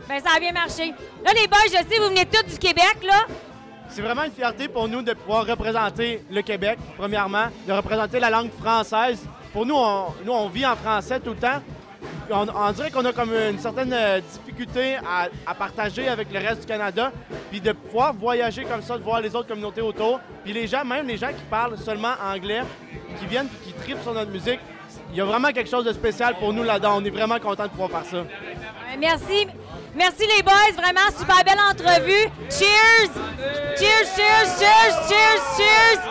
Ben, 0.10 0.22
ça 0.24 0.30
a 0.38 0.40
bien 0.40 0.54
marché. 0.54 0.94
Là, 1.26 1.32
les 1.34 1.48
boys, 1.50 1.58
je 1.66 1.72
sais, 1.72 2.00
vous 2.00 2.08
venez 2.08 2.26
tous 2.26 2.50
du 2.50 2.58
Québec, 2.58 3.00
là. 3.04 3.26
C'est 3.90 4.02
vraiment 4.02 4.24
une 4.24 4.32
fierté 4.32 4.70
pour 4.70 4.88
nous 4.88 5.02
de 5.02 5.12
pouvoir 5.12 5.46
représenter 5.46 6.24
le 6.32 6.42
Québec, 6.42 6.80
premièrement, 6.98 7.48
de 7.68 7.74
représenter 7.74 8.18
la 8.22 8.30
langue 8.30 8.52
française. 8.58 9.20
Pour 9.52 9.66
nous, 9.66 9.76
on, 9.76 10.06
nous, 10.24 10.32
on 10.32 10.48
vit 10.48 10.66
en 10.66 10.78
français 10.78 11.20
tout 11.20 11.32
le 11.32 11.36
temps. 11.36 11.62
On, 12.32 12.48
on 12.48 12.72
dirait 12.72 12.90
qu'on 12.90 13.04
a 13.04 13.12
comme 13.12 13.34
une 13.34 13.60
certaine 13.60 13.92
euh, 13.92 14.22
difficulté 14.22 14.96
à, 14.96 15.28
à 15.46 15.54
partager 15.54 16.08
avec 16.08 16.32
le 16.32 16.40
reste 16.40 16.62
du 16.62 16.68
Canada, 16.68 17.12
puis 17.52 17.60
de 17.60 17.74
pouvoir 17.74 18.14
voyager 18.14 18.64
comme 18.64 18.82
ça, 18.82 18.98
de 18.98 19.04
voir 19.04 19.20
les 19.20 19.36
autres 19.36 19.50
communautés 19.50 19.82
autour. 19.82 20.22
Puis 20.46 20.54
les 20.54 20.68
gens, 20.68 20.86
même 20.86 21.06
les 21.06 21.18
gens 21.18 21.30
qui 21.30 21.44
parlent 21.50 21.78
seulement 21.78 22.14
anglais, 22.34 22.62
qui 23.20 23.26
viennent 23.26 23.48
puis 23.50 23.74
qui 23.74 23.80
tripent 23.82 24.04
sur 24.04 24.14
notre 24.14 24.32
musique, 24.32 24.60
il 25.12 25.18
y 25.18 25.22
a 25.22 25.26
vraiment 25.26 25.52
quelque 25.52 25.70
chose 25.70 25.86
de 25.86 25.94
spécial 25.94 26.36
pour 26.40 26.54
nous 26.54 26.64
là-dedans. 26.64 26.98
On 26.98 27.06
est 27.06 27.10
vraiment 27.10 27.40
content 27.40 27.64
de 27.64 27.70
pouvoir 27.70 27.90
faire 27.90 28.06
ça. 28.06 28.24
Merci. 29.00 29.48
Merci, 29.96 30.24
les 30.36 30.44
boys. 30.44 30.74
Vraiment, 30.76 31.10
super 31.18 31.44
belle 31.44 31.60
entrevue. 31.72 32.30
Cheers! 32.50 33.12
Cheers, 33.78 34.08
cheers, 34.16 34.48
cheers, 34.60 35.08
cheers, 35.08 35.42
cheers! 35.58 36.02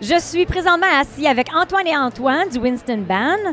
Je 0.00 0.20
suis 0.20 0.44
présentement 0.44 0.86
assis 1.00 1.26
avec 1.26 1.48
Antoine 1.54 1.86
et 1.86 1.96
Antoine 1.96 2.48
du 2.48 2.58
Winston 2.58 2.98
Band. 3.08 3.52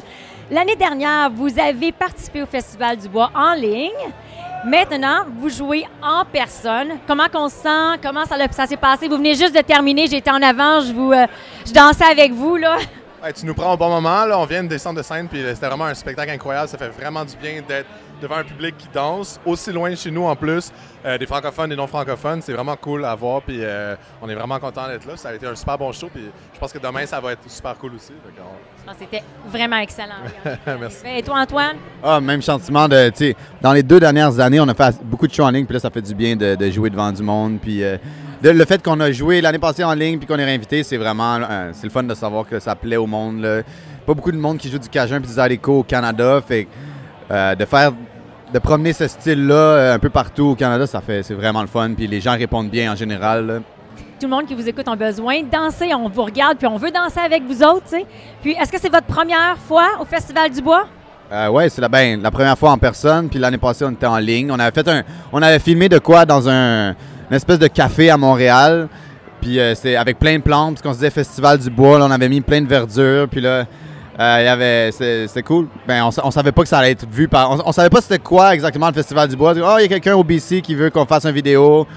L'année 0.49 0.75
dernière, 0.75 1.29
vous 1.29 1.57
avez 1.57 1.93
participé 1.93 2.41
au 2.41 2.45
Festival 2.45 2.97
du 2.97 3.07
Bois 3.07 3.31
en 3.33 3.53
ligne. 3.53 3.89
Maintenant, 4.63 5.25
vous 5.39 5.49
jouez 5.49 5.85
en 6.03 6.23
personne. 6.23 6.99
Comment 7.07 7.27
qu'on 7.29 7.49
se 7.49 7.55
sent? 7.55 7.99
Comment 8.03 8.25
ça, 8.25 8.67
s'est 8.67 8.77
passé? 8.77 9.07
Vous 9.07 9.17
venez 9.17 9.33
juste 9.33 9.55
de 9.55 9.61
terminer. 9.61 10.05
J'étais 10.05 10.29
en 10.29 10.41
avant. 10.41 10.81
Je, 10.81 10.93
vous, 10.93 11.11
euh, 11.11 11.25
je 11.65 11.73
dansais 11.73 12.05
avec 12.05 12.31
vous. 12.31 12.57
Là. 12.57 12.77
Tu 13.35 13.45
nous 13.45 13.53
prends 13.53 13.75
au 13.75 13.77
bon 13.77 13.89
moment. 13.89 14.25
Là. 14.25 14.39
On 14.39 14.45
vient 14.45 14.63
de 14.63 14.67
descendre 14.67 14.97
de 14.97 15.03
scène, 15.03 15.27
puis 15.27 15.43
euh, 15.43 15.53
c'était 15.53 15.67
vraiment 15.67 15.85
un 15.85 15.93
spectacle 15.93 16.31
incroyable. 16.31 16.67
Ça 16.67 16.77
fait 16.77 16.89
vraiment 16.89 17.23
du 17.23 17.37
bien 17.37 17.61
d'être 17.65 17.87
devant 18.19 18.37
un 18.37 18.43
public 18.43 18.75
qui 18.77 18.87
danse, 18.91 19.39
aussi 19.45 19.71
loin 19.71 19.91
de 19.91 19.95
chez 19.95 20.09
nous 20.11 20.23
en 20.25 20.35
plus, 20.35 20.71
euh, 21.05 21.17
des 21.19 21.25
francophones, 21.27 21.69
des 21.69 21.75
non-francophones. 21.75 22.41
C'est 22.41 22.53
vraiment 22.53 22.75
cool 22.75 23.05
à 23.05 23.13
voir, 23.13 23.41
puis 23.43 23.59
euh, 23.61 23.95
on 24.23 24.29
est 24.29 24.33
vraiment 24.33 24.59
content 24.59 24.87
d'être 24.87 25.05
là. 25.05 25.17
Ça 25.17 25.29
a 25.29 25.33
été 25.35 25.45
un 25.45 25.55
super 25.55 25.77
bon 25.77 25.91
show, 25.91 26.09
puis 26.11 26.23
je 26.53 26.59
pense 26.59 26.73
que 26.73 26.79
demain, 26.79 27.05
ça 27.05 27.19
va 27.19 27.33
être 27.33 27.47
super 27.47 27.75
cool 27.77 27.93
aussi. 27.95 28.13
Ah, 28.87 28.91
C'était 28.97 29.23
vraiment 29.47 29.77
excellent. 29.77 30.21
Merci. 30.65 31.03
Et 31.15 31.21
toi, 31.21 31.41
Antoine? 31.41 31.77
Ah, 32.03 32.19
même 32.19 32.41
sentiment 32.41 32.87
de, 32.87 33.09
tu 33.09 33.17
sais, 33.17 33.35
dans 33.61 33.73
les 33.73 33.83
deux 33.83 33.99
dernières 33.99 34.39
années, 34.39 34.59
on 34.59 34.67
a 34.67 34.73
fait 34.73 34.95
beaucoup 35.03 35.27
de 35.27 35.33
shows 35.33 35.43
en 35.43 35.51
ligne, 35.51 35.65
puis 35.65 35.73
là, 35.75 35.79
ça 35.79 35.91
fait 35.91 36.01
du 36.01 36.15
bien 36.15 36.35
de, 36.35 36.55
de 36.55 36.71
jouer 36.71 36.89
devant 36.89 37.11
du 37.11 37.21
monde. 37.21 37.59
Puis 37.61 37.83
euh, 37.83 37.97
de- 38.43 38.49
le 38.49 38.65
fait 38.65 38.81
qu'on 38.83 38.99
a 38.99 39.11
joué 39.11 39.41
l'année 39.41 39.59
passée 39.59 39.83
en 39.83 39.93
ligne, 39.93 40.17
puis 40.17 40.27
qu'on 40.27 40.37
est 40.39 40.45
réinvité, 40.45 40.83
c'est 40.83 40.97
vraiment, 40.97 41.35
euh, 41.37 41.69
c'est 41.73 41.83
le 41.85 41.89
fun 41.91 42.03
de 42.03 42.13
savoir 42.13 42.45
que 42.47 42.59
ça 42.59 42.75
plaît 42.75 42.97
au 42.97 43.07
monde. 43.07 43.41
là. 43.41 43.61
Pas 44.05 44.13
beaucoup 44.13 44.31
de 44.31 44.37
monde 44.37 44.57
qui 44.57 44.69
joue 44.69 44.79
du 44.79 44.89
Cajun 44.89 45.19
puis 45.19 45.27
du 45.27 45.33
Zydeco 45.33 45.79
au 45.79 45.83
Canada, 45.83 46.41
fait 46.45 46.65
que, 46.65 46.69
euh, 47.31 47.55
de 47.55 47.65
faire, 47.65 47.91
de 48.53 48.59
promener 48.59 48.93
ce 48.93 49.07
style-là 49.07 49.53
euh, 49.55 49.95
un 49.95 49.99
peu 49.99 50.09
partout 50.09 50.47
au 50.47 50.55
Canada, 50.55 50.85
ça 50.87 51.01
fait, 51.01 51.23
c'est 51.23 51.33
vraiment 51.35 51.61
le 51.61 51.67
fun. 51.67 51.91
Puis 51.95 52.07
les 52.07 52.19
gens 52.19 52.33
répondent 52.37 52.69
bien 52.69 52.91
en 52.91 52.95
général. 52.95 53.45
là. 53.45 53.53
Tout 54.19 54.27
le 54.27 54.35
monde 54.35 54.45
qui 54.45 54.53
vous 54.55 54.67
écoute 54.67 54.87
a 54.87 54.95
besoin 54.95 55.41
de 55.41 55.49
danser. 55.49 55.93
On 55.95 56.09
vous 56.09 56.23
regarde, 56.23 56.57
puis 56.57 56.67
on 56.67 56.77
veut 56.77 56.91
danser 56.91 57.19
avec 57.23 57.43
vous 57.43 57.63
autres. 57.63 57.83
tu 57.89 57.97
sais. 57.97 58.05
Puis, 58.41 58.51
est-ce 58.51 58.71
que 58.71 58.79
c'est 58.79 58.91
votre 58.91 59.07
première 59.07 59.55
fois 59.67 59.85
au 60.01 60.05
Festival 60.05 60.51
du 60.51 60.61
Bois? 60.61 60.85
Euh, 61.31 61.47
ouais, 61.49 61.69
c'est 61.69 61.79
la, 61.81 61.87
ben, 61.87 62.21
la 62.21 62.29
première 62.29 62.57
fois 62.57 62.71
en 62.71 62.77
personne, 62.77 63.29
puis 63.29 63.39
l'année 63.39 63.57
passée, 63.57 63.85
on 63.85 63.91
était 63.91 64.05
en 64.05 64.17
ligne. 64.17 64.51
On 64.51 64.59
avait 64.59 64.71
fait 64.71 64.87
un, 64.89 65.03
on 65.31 65.41
avait 65.41 65.59
filmé 65.59 65.87
de 65.89 65.97
quoi 65.97 66.25
dans 66.25 66.47
un, 66.49 66.93
une 67.31 67.37
espèce 67.37 67.59
de 67.59 67.67
café 67.67 68.09
à 68.09 68.17
Montréal, 68.17 68.89
puis 69.39 69.57
euh, 69.57 69.73
c'était 69.73 69.95
avec 69.95 70.19
plein 70.19 70.37
de 70.37 70.43
plantes, 70.43 70.73
parce 70.75 70.81
qu'on 70.81 70.91
se 70.91 70.97
disait 70.97 71.09
Festival 71.09 71.57
du 71.57 71.69
Bois, 71.69 71.97
là, 71.97 72.05
on 72.05 72.11
avait 72.11 72.27
mis 72.27 72.41
plein 72.41 72.61
de 72.61 72.67
verdure, 72.67 73.27
puis 73.29 73.39
là, 73.39 73.63
euh, 74.19 74.37
il 74.41 74.45
y 74.45 74.47
avait, 74.49 74.91
c'est- 74.91 75.27
c'était 75.27 75.41
cool. 75.41 75.67
Ben, 75.87 76.03
on, 76.03 76.11
sa- 76.11 76.25
on 76.25 76.31
savait 76.31 76.51
pas 76.51 76.61
que 76.63 76.67
ça 76.67 76.79
allait 76.79 76.91
être 76.91 77.07
vu 77.09 77.29
par, 77.29 77.65
on, 77.65 77.71
savait 77.71 77.89
pas 77.89 78.01
c'était 78.01 78.19
quoi 78.19 78.53
exactement 78.53 78.87
le 78.87 78.93
Festival 78.93 79.29
du 79.29 79.37
Bois. 79.37 79.53
Oh, 79.55 79.75
il 79.79 79.83
y 79.83 79.85
a 79.85 79.87
quelqu'un 79.87 80.15
au 80.15 80.23
BC 80.25 80.61
qui 80.61 80.75
veut 80.75 80.89
qu'on 80.89 81.05
fasse 81.05 81.25
une 81.25 81.31
vidéo. 81.31 81.87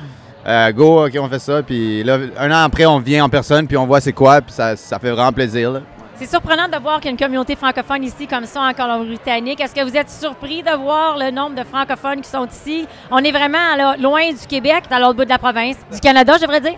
Euh, 0.46 0.72
go, 0.72 1.04
ok, 1.06 1.18
on 1.20 1.28
fait 1.28 1.38
ça. 1.40 1.62
Puis 1.62 2.04
là, 2.04 2.18
un 2.38 2.50
an 2.52 2.64
après, 2.64 2.86
on 2.86 2.98
vient 3.00 3.24
en 3.24 3.28
personne, 3.28 3.66
puis 3.66 3.76
on 3.76 3.86
voit 3.86 4.00
c'est 4.00 4.12
quoi, 4.12 4.40
puis 4.40 4.52
ça, 4.54 4.76
ça 4.76 4.98
fait 5.00 5.10
vraiment 5.10 5.32
plaisir. 5.32 5.80
C'est 6.16 6.26
surprenant 6.26 6.68
de 6.68 6.76
voir 6.80 6.98
qu'il 6.98 7.06
y 7.06 7.08
a 7.08 7.10
une 7.10 7.16
communauté 7.16 7.56
francophone 7.56 8.04
ici 8.04 8.28
comme 8.28 8.46
ça 8.46 8.60
en 8.60 8.72
Colombie-Britannique. 8.72 9.60
Est-ce 9.60 9.74
que 9.74 9.82
vous 9.82 9.96
êtes 9.96 10.08
surpris 10.08 10.62
de 10.62 10.70
voir 10.70 11.18
le 11.18 11.32
nombre 11.32 11.56
de 11.56 11.64
francophones 11.64 12.20
qui 12.20 12.30
sont 12.30 12.46
ici? 12.46 12.86
On 13.10 13.18
est 13.18 13.32
vraiment 13.32 13.74
loin 13.98 14.30
du 14.30 14.46
Québec, 14.46 14.84
dans 14.88 15.00
l'autre 15.00 15.14
bout 15.14 15.24
de 15.24 15.30
la 15.30 15.38
province. 15.38 15.76
Du 15.92 15.98
Canada, 15.98 16.34
je 16.36 16.42
devrais 16.42 16.60
dire. 16.60 16.76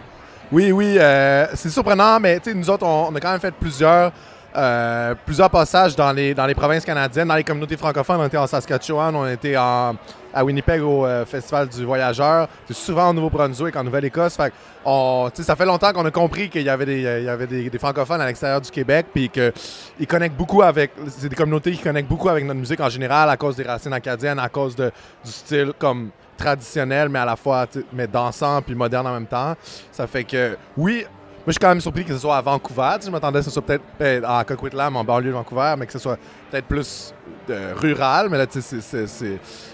Oui, 0.51 0.73
oui, 0.73 0.97
euh, 0.99 1.47
c'est 1.53 1.69
surprenant, 1.69 2.19
mais 2.19 2.41
nous 2.55 2.71
autres, 2.71 2.87
on, 2.87 3.09
on 3.11 3.15
a 3.15 3.21
quand 3.21 3.33
même 3.33 3.41
fait 3.41 3.55
plusieurs, 3.55 4.11
euh, 4.57 5.15
plusieurs 5.27 5.51
passages 5.51 5.95
dans 5.95 6.13
les, 6.13 6.33
dans 6.33 6.47
les 6.47 6.55
provinces 6.55 6.87
canadiennes, 6.87 7.29
dans 7.29 7.35
les 7.37 7.45
communautés 7.45 7.77
francophones. 7.77 8.21
On 8.21 8.27
était 8.27 8.39
en 8.39 8.47
Saskatchewan, 8.47 9.15
on 9.15 9.29
était 9.29 9.59
en, 9.59 9.97
à 10.37 10.45
Winnipeg 10.45 10.83
au 10.83 11.07
euh, 11.07 11.25
Festival 11.25 11.67
du 11.67 11.83
Voyageur, 11.87 12.47
c'est 12.67 12.77
souvent 12.77 13.09
au 13.09 13.13
Nouveau-Brunswick, 13.15 13.75
en 13.75 13.83
Nouvelle-Écosse. 13.83 14.37
Ça 14.37 15.57
fait 15.57 15.65
longtemps 15.65 15.95
qu'on 15.95 16.05
a 16.05 16.11
compris 16.11 16.51
qu'il 16.51 16.61
y 16.61 16.69
avait 16.69 16.85
des, 16.85 17.01
il 17.21 17.25
y 17.25 17.29
avait 17.29 17.47
des, 17.47 17.79
francophones 17.79 18.21
à 18.21 18.27
l'extérieur 18.27 18.61
du 18.61 18.71
Québec, 18.71 19.07
puis 19.15 19.31
qu'ils 19.31 20.07
connectent 20.07 20.37
beaucoup 20.37 20.61
avec. 20.61 20.93
C'est 21.09 21.31
des 21.31 21.37
communautés 21.37 21.73
qui 21.73 21.83
connectent 21.83 22.11
beaucoup 22.11 22.29
avec 22.29 22.45
notre 22.45 22.61
musique 22.61 22.81
en 22.81 22.91
général 22.91 23.31
à 23.31 23.39
cause 23.39 23.57
des 23.57 23.63
racines 23.63 23.95
acadiennes, 23.95 24.39
à 24.39 24.51
cause 24.51 24.77
du 24.77 24.91
style 25.25 25.73
comme 25.79 26.11
traditionnel, 26.37 27.09
mais 27.09 27.19
à 27.19 27.25
la 27.25 27.37
fois 27.37 27.67
mais 27.95 28.07
dansant 28.07 28.61
puis 28.61 28.75
moderne 28.75 29.07
en 29.07 29.15
même 29.15 29.27
temps. 29.27 29.55
Ça 29.91 30.07
fait 30.07 30.25
que, 30.25 30.59
oui, 30.77 31.07
moi, 31.47 31.53
je 31.53 31.53
suis 31.53 31.61
quand 31.61 31.69
même 31.69 31.81
surpris 31.81 32.05
que 32.05 32.13
ce 32.13 32.19
soit 32.19 32.37
à 32.37 32.43
Vancouver. 32.43 32.97
Je 33.05 33.09
m'attendais 33.09 33.39
que 33.39 33.45
ce 33.45 33.53
soit 33.53 33.63
peut-être 33.63 33.85
euh, 34.01 34.21
à 34.27 34.43
Coquitlam, 34.43 34.97
en 34.97 35.05
banlieue 35.05 35.29
de 35.29 35.35
Vancouver, 35.35 35.77
mais 35.79 35.87
que 35.87 35.93
ce 35.93 36.01
soit 36.01 36.19
peut-être 36.51 36.67
plus 36.67 37.15
euh, 37.51 37.75
rural. 37.77 38.29
Mais 38.31 38.39
là, 38.39 38.47
tu 38.47 38.61
sais, 38.61 38.81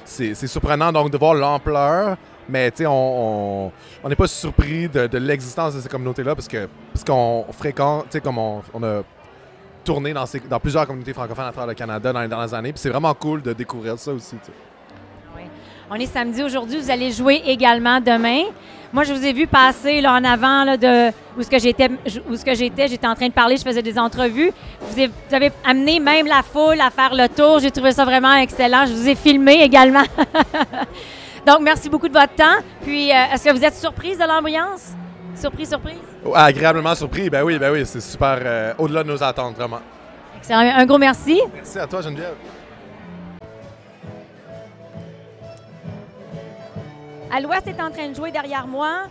c'est- 0.04 0.46
surprenant 0.46 0.92
donc 0.92 1.10
de 1.10 1.18
voir 1.18 1.34
l'ampleur. 1.34 2.16
Mais 2.48 2.70
tu 2.70 2.78
sais, 2.78 2.86
on 2.86 3.70
n'est 4.08 4.16
pas 4.16 4.26
surpris 4.26 4.88
de, 4.88 5.18
l'existence 5.18 5.74
de 5.74 5.80
ces 5.80 5.88
communautés-là 5.88 6.34
parce 6.34 6.48
que 6.48 6.68
parce 6.92 7.04
qu'on 7.04 7.46
fréquente, 7.52 8.06
tu 8.06 8.12
sais, 8.12 8.20
comme 8.20 8.38
on, 8.38 8.62
on 8.74 8.82
a 8.82 9.02
tourné 9.84 10.12
dans, 10.12 10.60
plusieurs 10.60 10.86
communautés 10.86 11.12
francophones 11.12 11.46
à 11.46 11.52
travers 11.52 11.68
le 11.68 11.74
Canada 11.74 12.12
dans 12.12 12.20
les 12.20 12.28
dernières 12.28 12.54
années. 12.54 12.72
Puis 12.72 12.80
c'est 12.80 12.90
vraiment 12.90 13.14
cool 13.14 13.42
de 13.42 13.52
découvrir 13.52 13.98
ça 13.98 14.12
aussi. 14.12 14.36
sais. 14.42 14.52
On 15.90 15.96
est 15.96 16.06
samedi 16.06 16.42
aujourd'hui, 16.42 16.80
vous 16.80 16.90
allez 16.90 17.12
jouer 17.12 17.42
également 17.44 18.00
demain. 18.00 18.44
Moi, 18.92 19.04
je 19.04 19.14
vous 19.14 19.24
ai 19.24 19.32
vu 19.32 19.46
passer 19.46 20.02
là, 20.02 20.12
en 20.12 20.22
avant 20.22 20.64
là, 20.64 20.76
de 20.76 21.08
où 21.38 21.42
ce 21.42 21.48
que 21.48 21.58
j'étais, 21.58 21.88
où 22.28 22.36
ce 22.36 22.44
que 22.44 22.54
j'étais, 22.54 22.88
j'étais 22.88 23.06
en 23.06 23.14
train 23.14 23.28
de 23.28 23.32
parler, 23.32 23.56
je 23.56 23.62
faisais 23.62 23.80
des 23.80 23.98
entrevues. 23.98 24.52
Vous 24.82 24.92
avez, 24.92 25.06
vous 25.06 25.34
avez 25.34 25.50
amené 25.64 25.98
même 25.98 26.26
la 26.26 26.42
foule 26.42 26.78
à 26.78 26.90
faire 26.90 27.14
le 27.14 27.26
tour. 27.28 27.58
J'ai 27.60 27.70
trouvé 27.70 27.92
ça 27.92 28.04
vraiment 28.04 28.34
excellent. 28.34 28.84
Je 28.84 28.92
vous 28.92 29.08
ai 29.08 29.14
filmé 29.14 29.62
également. 29.62 30.02
Donc, 31.46 31.60
merci 31.62 31.88
beaucoup 31.88 32.08
de 32.08 32.12
votre 32.12 32.34
temps. 32.34 32.60
Puis, 32.82 33.10
euh, 33.10 33.14
est-ce 33.32 33.44
que 33.44 33.52
vous 33.56 33.64
êtes 33.64 33.74
surprise 33.74 34.18
de 34.18 34.24
l'ambiance? 34.24 34.92
Surprise, 35.36 35.70
surprise? 35.70 35.96
Agréablement 36.34 36.94
surpris, 36.94 37.30
ben 37.30 37.42
oui, 37.42 37.58
ben 37.58 37.72
oui, 37.72 37.84
c'est 37.86 38.00
super 38.00 38.38
euh, 38.42 38.74
au-delà 38.76 39.02
de 39.02 39.08
nos 39.08 39.22
attentes, 39.22 39.56
vraiment. 39.56 39.80
Excellent. 40.36 40.60
Un 40.60 40.84
gros 40.84 40.98
merci. 40.98 41.40
Merci 41.54 41.78
à 41.78 41.86
toi, 41.86 42.02
Geneviève. 42.02 42.34
À 47.34 47.40
l'ouest 47.40 47.66
est 47.66 47.80
en 47.80 47.90
train 47.90 48.10
de 48.10 48.14
jouer 48.14 48.30
derrière 48.30 48.66
moi. 48.66 49.04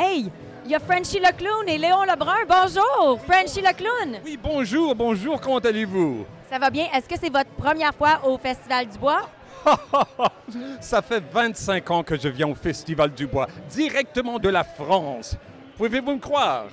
Hey, 0.00 0.30
il 0.64 0.70
y 0.70 0.74
a 0.74 0.80
Frenchy 0.80 1.18
le 1.18 1.30
clown 1.36 1.68
et 1.68 1.76
Léon 1.76 2.04
Lebrun. 2.04 2.38
Bonjour, 2.48 3.20
Frenchy 3.20 3.60
le 3.60 3.74
clown. 3.74 4.18
Oui, 4.24 4.38
bonjour, 4.42 4.94
bonjour, 4.94 5.38
comment 5.38 5.58
allez-vous? 5.58 6.24
Ça 6.50 6.58
va 6.58 6.70
bien? 6.70 6.86
Est-ce 6.94 7.06
que 7.06 7.20
c'est 7.20 7.30
votre 7.30 7.50
première 7.50 7.94
fois 7.94 8.20
au 8.24 8.38
Festival 8.38 8.86
du 8.88 8.96
Bois? 8.96 9.28
Ça 10.80 11.02
fait 11.02 11.22
25 11.30 11.90
ans 11.90 12.02
que 12.02 12.18
je 12.18 12.28
viens 12.28 12.48
au 12.48 12.54
Festival 12.54 13.12
du 13.12 13.26
Bois, 13.26 13.46
directement 13.68 14.38
de 14.38 14.48
la 14.48 14.64
France. 14.64 15.36
Pouvez-vous 15.76 16.14
me 16.14 16.18
croire? 16.18 16.68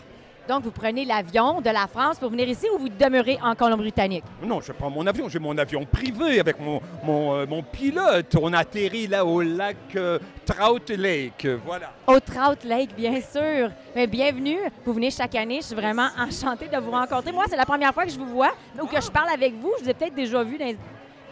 Donc, 0.47 0.63
vous 0.63 0.71
prenez 0.71 1.05
l'avion 1.05 1.61
de 1.61 1.69
la 1.69 1.87
France 1.87 2.19
pour 2.19 2.29
venir 2.29 2.49
ici 2.49 2.67
ou 2.75 2.77
vous 2.77 2.89
demeurez 2.89 3.39
en 3.41 3.55
Colombie-Britannique? 3.55 4.25
Non, 4.43 4.59
je 4.59 4.73
prends 4.73 4.89
mon 4.89 5.07
avion, 5.07 5.29
j'ai 5.29 5.39
mon 5.39 5.57
avion 5.57 5.85
privé 5.85 6.39
avec 6.39 6.59
mon, 6.59 6.81
mon, 7.03 7.33
euh, 7.33 7.45
mon 7.47 7.63
pilote. 7.63 8.35
On 8.41 8.51
atterrit 8.51 9.07
là 9.07 9.25
au 9.25 9.41
lac 9.41 9.77
euh, 9.95 10.19
Trout 10.45 10.89
Lake, 10.89 11.47
voilà. 11.65 11.93
Au 12.07 12.19
Trout 12.19 12.63
Lake, 12.65 12.93
bien 12.95 13.21
sûr. 13.21 13.69
Mais 13.95 14.05
bienvenue. 14.05 14.59
Vous 14.85 14.93
venez 14.93 15.11
chaque 15.11 15.35
année. 15.35 15.59
Je 15.61 15.67
suis 15.67 15.75
vraiment 15.75 16.09
enchantée 16.17 16.67
de 16.67 16.77
vous 16.77 16.91
rencontrer. 16.91 17.31
Moi, 17.31 17.45
c'est 17.49 17.55
la 17.55 17.65
première 17.65 17.93
fois 17.93 18.03
que 18.03 18.11
je 18.11 18.19
vous 18.19 18.27
vois 18.27 18.51
ou 18.81 18.85
que 18.85 18.99
je 18.99 19.09
parle 19.09 19.29
avec 19.29 19.53
vous. 19.53 19.71
Je 19.79 19.85
vous 19.85 19.89
ai 19.89 19.93
peut-être 19.93 20.15
déjà 20.15 20.43
vu 20.43 20.57
dans 20.57 20.73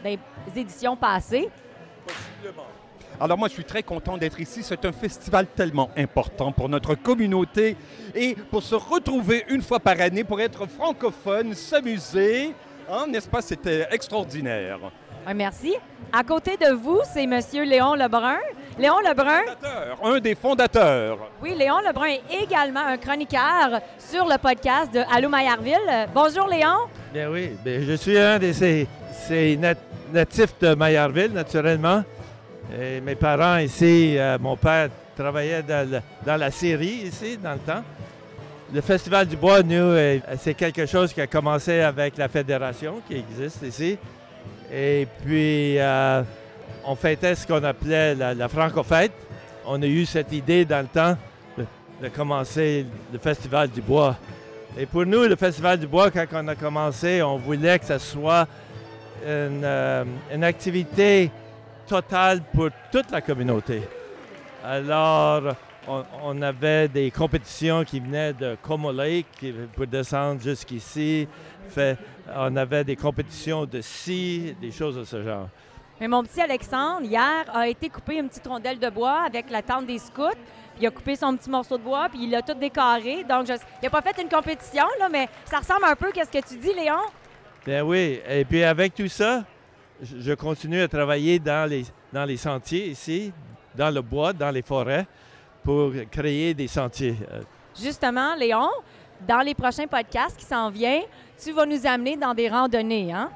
dans 0.03 0.09
les 0.09 0.19
éditions 0.61 0.95
passées. 0.95 1.49
Alors 3.23 3.37
moi, 3.37 3.47
je 3.49 3.53
suis 3.53 3.63
très 3.63 3.83
content 3.83 4.17
d'être 4.17 4.39
ici. 4.39 4.63
C'est 4.63 4.83
un 4.83 4.91
festival 4.91 5.45
tellement 5.55 5.91
important 5.95 6.51
pour 6.51 6.67
notre 6.67 6.95
communauté 6.95 7.77
et 8.15 8.35
pour 8.49 8.63
se 8.63 8.73
retrouver 8.73 9.45
une 9.49 9.61
fois 9.61 9.79
par 9.79 10.01
année 10.01 10.23
pour 10.23 10.41
être 10.41 10.65
francophone, 10.65 11.53
s'amuser. 11.53 12.55
Hein, 12.89 13.05
N'est-ce 13.07 13.29
pas? 13.29 13.43
C'était 13.43 13.87
extraordinaire. 13.91 14.79
Merci. 15.35 15.75
À 16.11 16.23
côté 16.23 16.57
de 16.57 16.73
vous, 16.73 16.99
c'est 17.13 17.27
Monsieur 17.27 17.63
Léon 17.63 17.93
Lebrun. 17.93 18.39
Léon 18.79 18.97
Lebrun. 19.07 19.41
Un 20.03 20.19
des 20.19 20.33
fondateurs. 20.33 21.19
Oui, 21.43 21.53
Léon 21.55 21.77
Lebrun 21.87 22.07
est 22.07 22.43
également 22.43 22.79
un 22.87 22.97
chroniqueur 22.97 23.81
sur 23.99 24.25
le 24.25 24.37
podcast 24.39 24.91
de 24.91 25.01
Allô 25.15 25.29
Maillardville. 25.29 26.07
Bonjour 26.11 26.47
Léon. 26.47 26.87
Bien 27.13 27.29
oui, 27.29 27.51
bien, 27.63 27.81
je 27.81 27.93
suis 27.93 28.17
un 28.17 28.39
de 28.39 28.51
ces, 28.51 28.87
ces 29.27 29.57
nat- 29.57 29.75
natifs 30.11 30.57
de 30.59 30.73
Maillardville, 30.73 31.33
naturellement. 31.33 32.03
Et 32.79 33.01
mes 33.01 33.15
parents 33.15 33.57
ici, 33.57 34.15
euh, 34.17 34.37
mon 34.39 34.55
père 34.55 34.89
travaillait 35.17 35.61
dans, 35.61 36.37
la 36.37 36.51
série 36.51 37.03
ici, 37.05 37.37
dans 37.37 37.53
le 37.53 37.59
temps. 37.59 37.83
Le 38.73 38.79
Festival 38.79 39.27
du 39.27 39.35
Bois, 39.35 39.61
nous, 39.61 39.75
euh, 39.75 40.19
c'est 40.39 40.53
quelque 40.53 40.85
chose 40.85 41.11
qui 41.11 41.19
a 41.19 41.27
commencé 41.27 41.81
avec 41.81 42.17
la 42.17 42.29
fédération 42.29 43.01
qui 43.05 43.17
existe 43.17 43.61
ici. 43.63 43.97
Et 44.71 45.05
puis, 45.21 45.77
euh, 45.79 46.23
on 46.85 46.95
fêtait 46.95 47.35
ce 47.35 47.45
qu'on 47.45 47.61
appelait 47.61 48.15
la, 48.15 48.47
Franco-Fête. 48.47 49.11
On 49.65 49.81
a 49.81 49.85
eu 49.85 50.05
cette 50.05 50.31
idée 50.31 50.63
dans 50.63 50.79
le 50.79 50.87
temps 50.87 51.17
de, 51.57 52.07
commencer 52.07 52.85
le 53.11 53.19
Festival 53.19 53.67
du 53.69 53.81
Bois. 53.81 54.15
Et 54.77 54.85
pour 54.85 55.05
nous, 55.05 55.23
le 55.23 55.35
Festival 55.35 55.77
du 55.77 55.87
Bois, 55.87 56.09
quand 56.09 56.25
on 56.31 56.47
a 56.47 56.55
commencé, 56.55 57.21
on 57.21 57.35
voulait 57.35 57.77
que 57.79 57.85
ce 57.85 57.97
soit 57.97 58.47
une 59.27 60.43
activité 60.43 61.29
totale 61.91 62.41
pour 62.53 62.69
toute 62.89 63.11
la 63.11 63.19
communauté. 63.19 63.81
Alors, 64.63 65.53
on, 65.85 66.05
on 66.23 66.41
avait 66.41 66.87
des 66.87 67.11
compétitions 67.11 67.83
qui 67.83 67.99
venaient 67.99 68.31
de 68.31 68.55
Como 68.61 68.93
Lake 68.93 69.53
pour 69.75 69.85
descendre 69.87 70.39
jusqu'ici. 70.41 71.27
On 72.33 72.55
avait 72.55 72.85
des 72.85 72.95
compétitions 72.95 73.65
de 73.65 73.81
scie, 73.81 74.55
des 74.61 74.71
choses 74.71 74.95
de 74.95 75.03
ce 75.03 75.21
genre. 75.21 75.49
Mais 75.99 76.07
mon 76.07 76.23
petit 76.23 76.39
Alexandre, 76.39 77.01
hier, 77.01 77.43
a 77.53 77.67
été 77.67 77.89
coupé 77.89 78.15
une 78.15 78.29
petite 78.29 78.47
rondelle 78.47 78.79
de 78.79 78.89
bois 78.89 79.23
avec 79.27 79.49
la 79.49 79.61
tente 79.61 79.85
des 79.85 79.99
scouts. 79.99 80.39
Puis 80.75 80.83
il 80.83 80.87
a 80.87 80.91
coupé 80.91 81.17
son 81.17 81.35
petit 81.35 81.49
morceau 81.49 81.77
de 81.77 81.83
bois, 81.83 82.07
puis 82.09 82.23
il 82.23 82.31
l'a 82.31 82.41
tout 82.41 82.53
décoré. 82.53 83.25
Donc, 83.27 83.47
je, 83.47 83.53
il 83.53 83.83
n'a 83.83 83.89
pas 83.89 84.01
fait 84.01 84.21
une 84.21 84.29
compétition, 84.29 84.85
là, 84.97 85.09
mais 85.11 85.27
ça 85.43 85.57
ressemble 85.57 85.83
un 85.83 85.95
peu 85.97 86.07
à 86.07 86.23
ce 86.23 86.31
que 86.31 86.47
tu 86.47 86.55
dis, 86.57 86.73
Léon? 86.73 87.03
Bien 87.65 87.83
oui, 87.83 88.21
et 88.29 88.45
puis 88.45 88.63
avec 88.63 88.95
tout 88.95 89.09
ça, 89.09 89.43
je 90.01 90.33
continue 90.33 90.81
à 90.81 90.87
travailler 90.87 91.39
dans 91.39 91.69
les, 91.69 91.85
dans 92.11 92.25
les 92.25 92.37
sentiers 92.37 92.87
ici, 92.89 93.31
dans 93.75 93.93
le 93.93 94.01
bois, 94.01 94.33
dans 94.33 94.51
les 94.51 94.61
forêts, 94.61 95.05
pour 95.63 95.91
créer 96.09 96.53
des 96.53 96.67
sentiers. 96.67 97.15
Justement, 97.79 98.35
Léon, 98.35 98.69
dans 99.27 99.41
les 99.41 99.53
prochains 99.53 99.87
podcasts 99.87 100.37
qui 100.37 100.45
s'en 100.45 100.69
viennent, 100.69 101.03
tu 101.41 101.51
vas 101.51 101.65
nous 101.65 101.85
amener 101.85 102.17
dans 102.17 102.33
des 102.33 102.49
randonnées, 102.49 103.13
hein? 103.13 103.29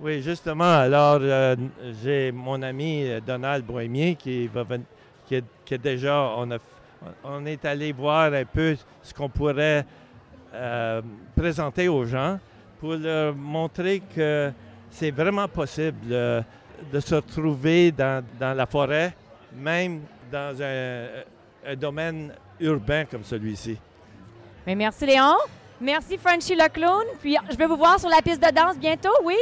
Oui, 0.00 0.22
justement. 0.22 0.64
Alors, 0.78 1.18
euh, 1.20 1.56
j'ai 2.02 2.32
mon 2.32 2.62
ami 2.62 3.04
euh, 3.06 3.20
Donald 3.20 3.64
Bohémier 3.64 4.14
qui 4.14 4.46
va 4.46 4.62
ven- 4.62 4.84
qui, 5.26 5.34
est, 5.34 5.44
qui 5.64 5.74
est 5.74 5.78
déjà, 5.78 6.32
on, 6.38 6.50
a, 6.52 6.56
on 7.24 7.44
est 7.44 7.62
allé 7.66 7.92
voir 7.92 8.32
un 8.32 8.44
peu 8.44 8.76
ce 9.02 9.12
qu'on 9.12 9.28
pourrait 9.28 9.84
euh, 10.54 11.02
présenter 11.36 11.88
aux 11.88 12.06
gens 12.06 12.38
pour 12.78 12.94
leur 12.94 13.34
montrer 13.34 14.00
que 14.14 14.50
c'est 14.90 15.10
vraiment 15.10 15.48
possible 15.48 15.98
euh, 16.10 16.42
de 16.92 17.00
se 17.00 17.14
retrouver 17.14 17.92
dans, 17.92 18.24
dans 18.38 18.54
la 18.56 18.66
forêt, 18.66 19.14
même 19.54 20.02
dans 20.30 20.60
un, 20.62 21.06
un 21.66 21.76
domaine 21.76 22.32
urbain 22.58 23.04
comme 23.04 23.24
celui-ci. 23.24 23.78
Mais 24.66 24.74
merci, 24.74 25.06
Léon. 25.06 25.36
Merci, 25.80 26.18
Frenchy 26.18 26.54
le 26.54 26.68
clown. 26.68 27.04
Puis, 27.20 27.36
je 27.50 27.56
vais 27.56 27.66
vous 27.66 27.76
voir 27.76 27.98
sur 27.98 28.08
la 28.10 28.20
piste 28.20 28.42
de 28.42 28.54
danse 28.54 28.76
bientôt, 28.76 29.08
oui? 29.24 29.36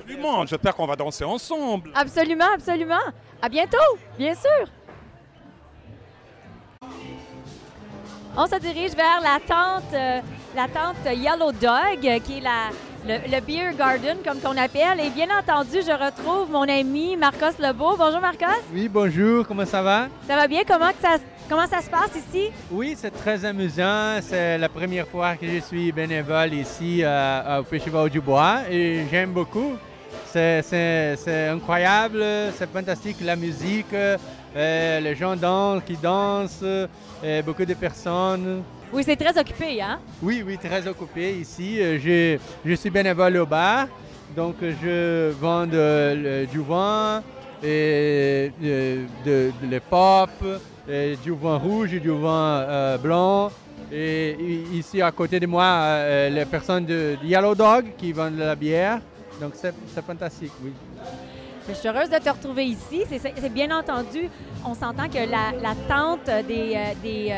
Absolument, 0.00 0.44
j'espère 0.46 0.74
qu'on 0.74 0.86
va 0.86 0.96
danser 0.96 1.24
ensemble. 1.24 1.92
Absolument, 1.94 2.52
absolument. 2.54 2.98
À 3.40 3.48
bientôt, 3.48 3.78
bien 4.18 4.34
sûr. 4.34 4.66
On 8.36 8.46
se 8.46 8.58
dirige 8.58 8.92
vers 8.92 9.20
la 9.22 9.38
tente, 9.46 9.92
euh, 9.92 10.20
la 10.54 10.66
tente 10.68 11.04
Yellow 11.04 11.52
Dog, 11.52 12.22
qui 12.24 12.38
est 12.38 12.40
la, 12.40 12.70
le, 13.06 13.14
le 13.30 13.40
Beer 13.40 13.74
Garden, 13.78 14.18
comme 14.24 14.40
qu'on 14.40 14.56
appelle. 14.56 15.00
Et 15.00 15.10
bien 15.10 15.28
entendu, 15.38 15.78
je 15.86 15.92
retrouve 15.92 16.50
mon 16.50 16.62
ami 16.68 17.16
Marcos 17.16 17.56
Lebeau. 17.58 17.96
Bonjour 17.96 18.20
Marcos. 18.20 18.60
Oui, 18.72 18.88
bonjour, 18.88 19.46
comment 19.46 19.66
ça 19.66 19.82
va? 19.82 20.08
Ça 20.26 20.36
va 20.36 20.46
bien? 20.46 20.62
Comment 20.66 20.90
que 20.90 21.00
ça, 21.02 21.16
Comment 21.48 21.66
ça 21.66 21.80
se 21.80 21.90
passe 21.90 22.12
ici? 22.14 22.50
Oui, 22.70 22.94
c'est 22.96 23.10
très 23.10 23.44
amusant. 23.44 24.20
C'est 24.22 24.56
la 24.56 24.68
première 24.68 25.08
fois 25.08 25.34
que 25.34 25.46
je 25.48 25.58
suis 25.58 25.90
bénévole 25.90 26.54
ici 26.54 27.00
euh, 27.02 27.60
au 27.60 27.64
Festival 27.64 28.08
du 28.08 28.20
Bois 28.20 28.60
et 28.70 29.04
j'aime 29.10 29.32
beaucoup. 29.32 29.72
C'est 30.26 31.16
incroyable, 31.50 32.24
c'est 32.56 32.70
fantastique 32.70 33.16
la 33.20 33.34
musique, 33.34 33.92
euh, 33.92 35.00
les 35.00 35.16
gens 35.16 35.34
dansent, 35.34 35.82
qui 35.84 35.96
dansent, 35.96 36.60
euh, 36.62 36.86
beaucoup 37.44 37.64
de 37.64 37.74
personnes. 37.74 38.62
Oui, 38.92 39.02
c'est 39.04 39.16
très 39.16 39.38
occupé, 39.38 39.80
hein? 39.80 40.00
Oui, 40.22 40.42
oui, 40.44 40.58
très 40.58 40.86
occupé 40.86 41.32
ici. 41.40 41.80
Euh, 41.80 41.98
Je, 41.98 42.38
je 42.68 42.74
suis 42.74 42.90
bénévole 42.90 43.36
au 43.36 43.46
bar, 43.46 43.86
donc 44.36 44.56
euh, 44.62 44.72
je 44.82 45.30
vends 45.40 45.66
de- 45.66 46.14
le- 46.16 46.46
du 46.46 46.58
vin, 46.60 47.22
et, 47.62 48.50
euh, 48.64 49.04
de, 49.24 49.50
de, 49.62 49.70
le 49.70 49.80
pop, 49.80 50.30
et 50.88 51.16
du 51.22 51.30
vin 51.32 51.56
rouge 51.56 51.94
et 51.94 52.00
du 52.00 52.10
vin 52.10 52.64
euh, 52.66 52.98
blanc. 52.98 53.50
Et 53.92 54.36
ici, 54.72 55.00
à 55.02 55.10
côté 55.12 55.38
de 55.40 55.46
moi, 55.46 55.64
euh, 55.64 56.28
les 56.28 56.44
personnes 56.44 56.84
de, 56.86 57.16
Yellow 57.24 57.54
Dog 57.54 57.86
qui 57.96 58.12
vendent 58.12 58.36
de 58.36 58.42
la 58.42 58.54
bière. 58.56 58.98
Donc, 59.40 59.52
c'est 59.54 59.74
c'est 59.94 60.04
fantastique, 60.04 60.52
oui. 60.64 60.72
Je 61.68 61.74
suis 61.74 61.88
heureuse 61.88 62.10
de 62.10 62.18
te 62.18 62.28
retrouver 62.28 62.64
ici. 62.64 63.04
C'est- 63.08 63.48
bien 63.52 63.70
entendu, 63.76 64.28
on 64.64 64.74
s'entend 64.74 65.08
que 65.08 65.18
la, 65.18 65.52
la 65.62 65.74
tente 65.88 66.26
des, 66.46 66.76
des, 67.02 67.32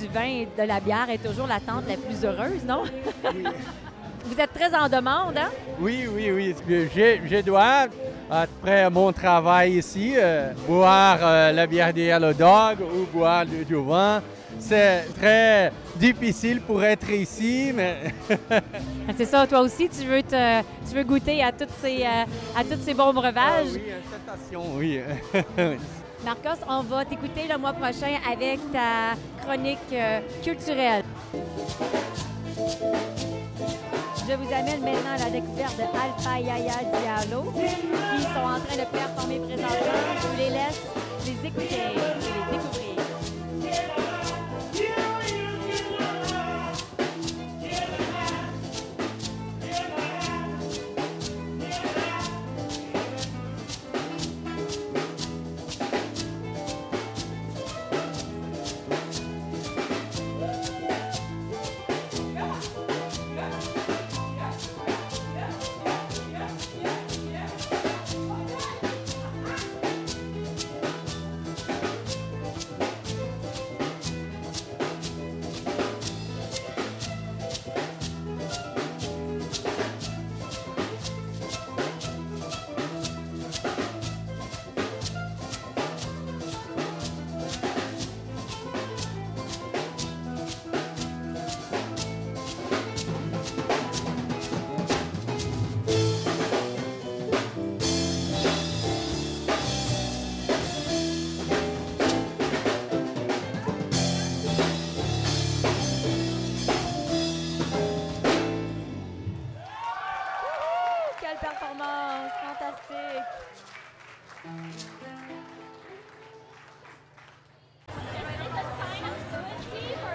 du 0.00 0.08
vin 0.08 0.24
et 0.24 0.48
de 0.58 0.62
la 0.66 0.80
bière 0.80 1.10
est 1.10 1.18
toujours 1.18 1.46
la 1.46 1.56
la 1.56 1.96
plus 1.96 2.24
heureuse, 2.24 2.64
non? 2.66 2.84
Vous 4.24 4.38
êtes 4.38 4.52
très 4.52 4.74
en 4.74 4.88
demande, 4.88 5.36
hein? 5.36 5.50
Oui, 5.80 6.06
oui, 6.14 6.30
oui. 6.30 6.54
Je, 6.68 7.18
je 7.26 7.40
dois, 7.42 7.86
après 8.30 8.88
mon 8.90 9.12
travail 9.12 9.78
ici, 9.78 10.14
euh, 10.16 10.52
boire 10.68 11.18
euh, 11.22 11.52
la 11.52 11.66
bière 11.66 11.92
de 11.92 12.00
Yellow 12.00 12.32
Dog 12.34 12.78
ou 12.80 13.06
boire 13.12 13.46
du, 13.46 13.64
du 13.64 13.74
vin. 13.74 14.22
C'est 14.58 15.04
très 15.18 15.72
difficile 15.96 16.60
pour 16.60 16.82
être 16.84 17.10
ici, 17.10 17.72
mais 17.74 18.12
C'est 19.16 19.24
ça, 19.24 19.46
toi 19.46 19.60
aussi, 19.60 19.88
tu 19.88 20.06
veux, 20.06 20.22
te, 20.22 20.60
tu 20.88 20.94
veux 20.94 21.04
goûter 21.04 21.42
à, 21.42 21.50
toutes 21.50 21.72
ces, 21.80 22.02
euh, 22.02 22.24
à 22.56 22.62
tous 22.64 22.80
ces 22.82 22.94
bons 22.94 23.12
breuvages? 23.12 23.78
oui. 24.76 25.00
Marcos, 26.24 26.60
on 26.68 26.82
va 26.82 27.04
t'écouter 27.04 27.46
le 27.48 27.56
mois 27.56 27.72
prochain 27.72 28.18
avec 28.30 28.60
ta 28.72 29.14
chronique 29.42 29.78
euh, 29.92 30.20
culturelle. 30.42 31.04
Je 34.28 34.34
vous 34.34 34.52
amène 34.52 34.82
maintenant 34.82 35.14
à 35.16 35.24
la 35.24 35.30
découverte 35.30 35.76
de 35.78 35.82
Alpha 35.82 36.38
Yaya 36.38 36.84
Diallo, 36.84 37.52
qui 37.52 38.22
sont 38.22 38.44
en 38.44 38.60
train 38.60 38.76
de 38.76 38.86
performer 38.90 39.38
présentement. 39.40 39.76
Je 40.20 40.26
vous 40.26 40.36
les 40.36 40.50
laisse 40.50 40.82
les 41.24 41.48
écouter 41.48 41.74
et 41.74 41.94
les 41.94 42.58
découvrir. 42.58 42.90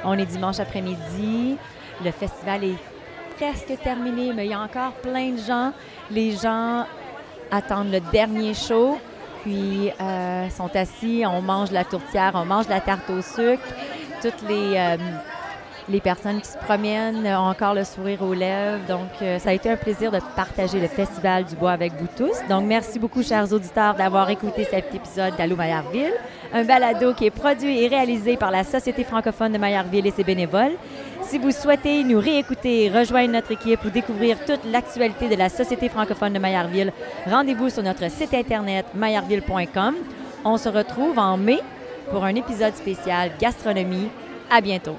On 0.05 0.13
est 0.17 0.25
dimanche 0.25 0.59
après-midi. 0.59 1.57
Le 2.03 2.11
festival 2.11 2.63
est 2.63 2.77
presque 3.37 3.81
terminé, 3.81 4.33
mais 4.33 4.45
il 4.45 4.51
y 4.51 4.53
a 4.53 4.59
encore 4.59 4.91
plein 5.01 5.31
de 5.31 5.37
gens. 5.37 5.73
Les 6.11 6.31
gens 6.31 6.85
attendent 7.51 7.91
le 7.91 7.99
dernier 8.11 8.53
show, 8.53 8.99
puis 9.43 9.91
euh, 9.99 10.49
sont 10.49 10.69
assis, 10.75 11.23
on 11.25 11.41
mange 11.41 11.71
la 11.71 11.83
tourtière, 11.83 12.33
on 12.35 12.45
mange 12.45 12.67
la 12.67 12.81
tarte 12.81 13.09
au 13.09 13.21
sucre. 13.21 13.67
Toutes 14.21 14.41
les, 14.47 14.75
euh, 14.77 14.97
les 15.89 16.00
personnes 16.00 16.41
qui 16.41 16.48
se 16.48 16.58
promènent 16.58 17.26
ont 17.28 17.50
encore 17.50 17.74
le 17.74 17.84
sourire 17.84 18.21
aux 18.24 18.34
lèvres. 18.34 18.80
Donc, 18.88 19.10
euh, 19.21 19.39
ça 19.39 19.50
a 19.50 19.54
été 19.54 19.69
un 19.69 19.76
plaisir 19.76 20.12
de 20.12 20.19
partager 20.36 20.80
le 20.80 20.88
Festival 20.88 21.45
du 21.45 21.56
Bois 21.56 21.71
avec 21.71 21.93
vous 21.93 22.08
tous. 22.17 22.36
Donc, 22.50 22.65
merci 22.65 22.98
beaucoup, 23.00 23.21
chers 23.21 23.52
auditeurs, 23.52 23.93
d'avoir 23.93 24.30
écouté 24.30 24.63
cet 24.63 24.93
épisode 24.93 25.36
d'Allô 25.38 25.56
Maillardville, 25.56 26.13
un 26.54 26.63
balado 26.63 27.13
qui 27.13 27.26
est 27.26 27.32
produit 27.32 27.84
et 27.84 27.88
réalisé 27.88 28.38
par 28.38 28.52
la 28.52 28.63
Société 28.63 29.04
francophone 29.04 29.54
de 29.54 29.58
Maillardville 29.58 30.08
et 30.08 30.12
ses 30.12 30.24
bénévoles. 30.24 30.74
Si 31.21 31.38
vous 31.38 31.52
souhaitez 31.52 32.04
nous 32.04 32.19
réécouter, 32.19 32.89
rejoindre 32.89 33.34
notre 33.34 33.52
équipe 33.52 33.84
ou 33.84 33.89
découvrir 33.89 34.38
toute 34.45 34.63
l'actualité 34.71 35.28
de 35.28 35.36
la 35.36 35.50
Société 35.50 35.89
francophone 35.89 36.34
de 36.34 36.39
Maillardville, 36.39 36.93
rendez-vous 37.28 37.69
sur 37.69 37.84
notre 37.84 38.10
site 38.10 38.34
internet 38.34 38.86
maillardville.com. 38.93 39.95
On 40.43 40.58
se 40.58 40.69
retrouve 40.69 41.17
en 41.17 41.38
mai 41.38 41.60
pour 42.12 42.24
un 42.24 42.36
épisode 42.36 42.76
spécial 42.76 43.32
gastronomie. 43.39 44.10
À 44.52 44.62
bientôt. 44.62 44.95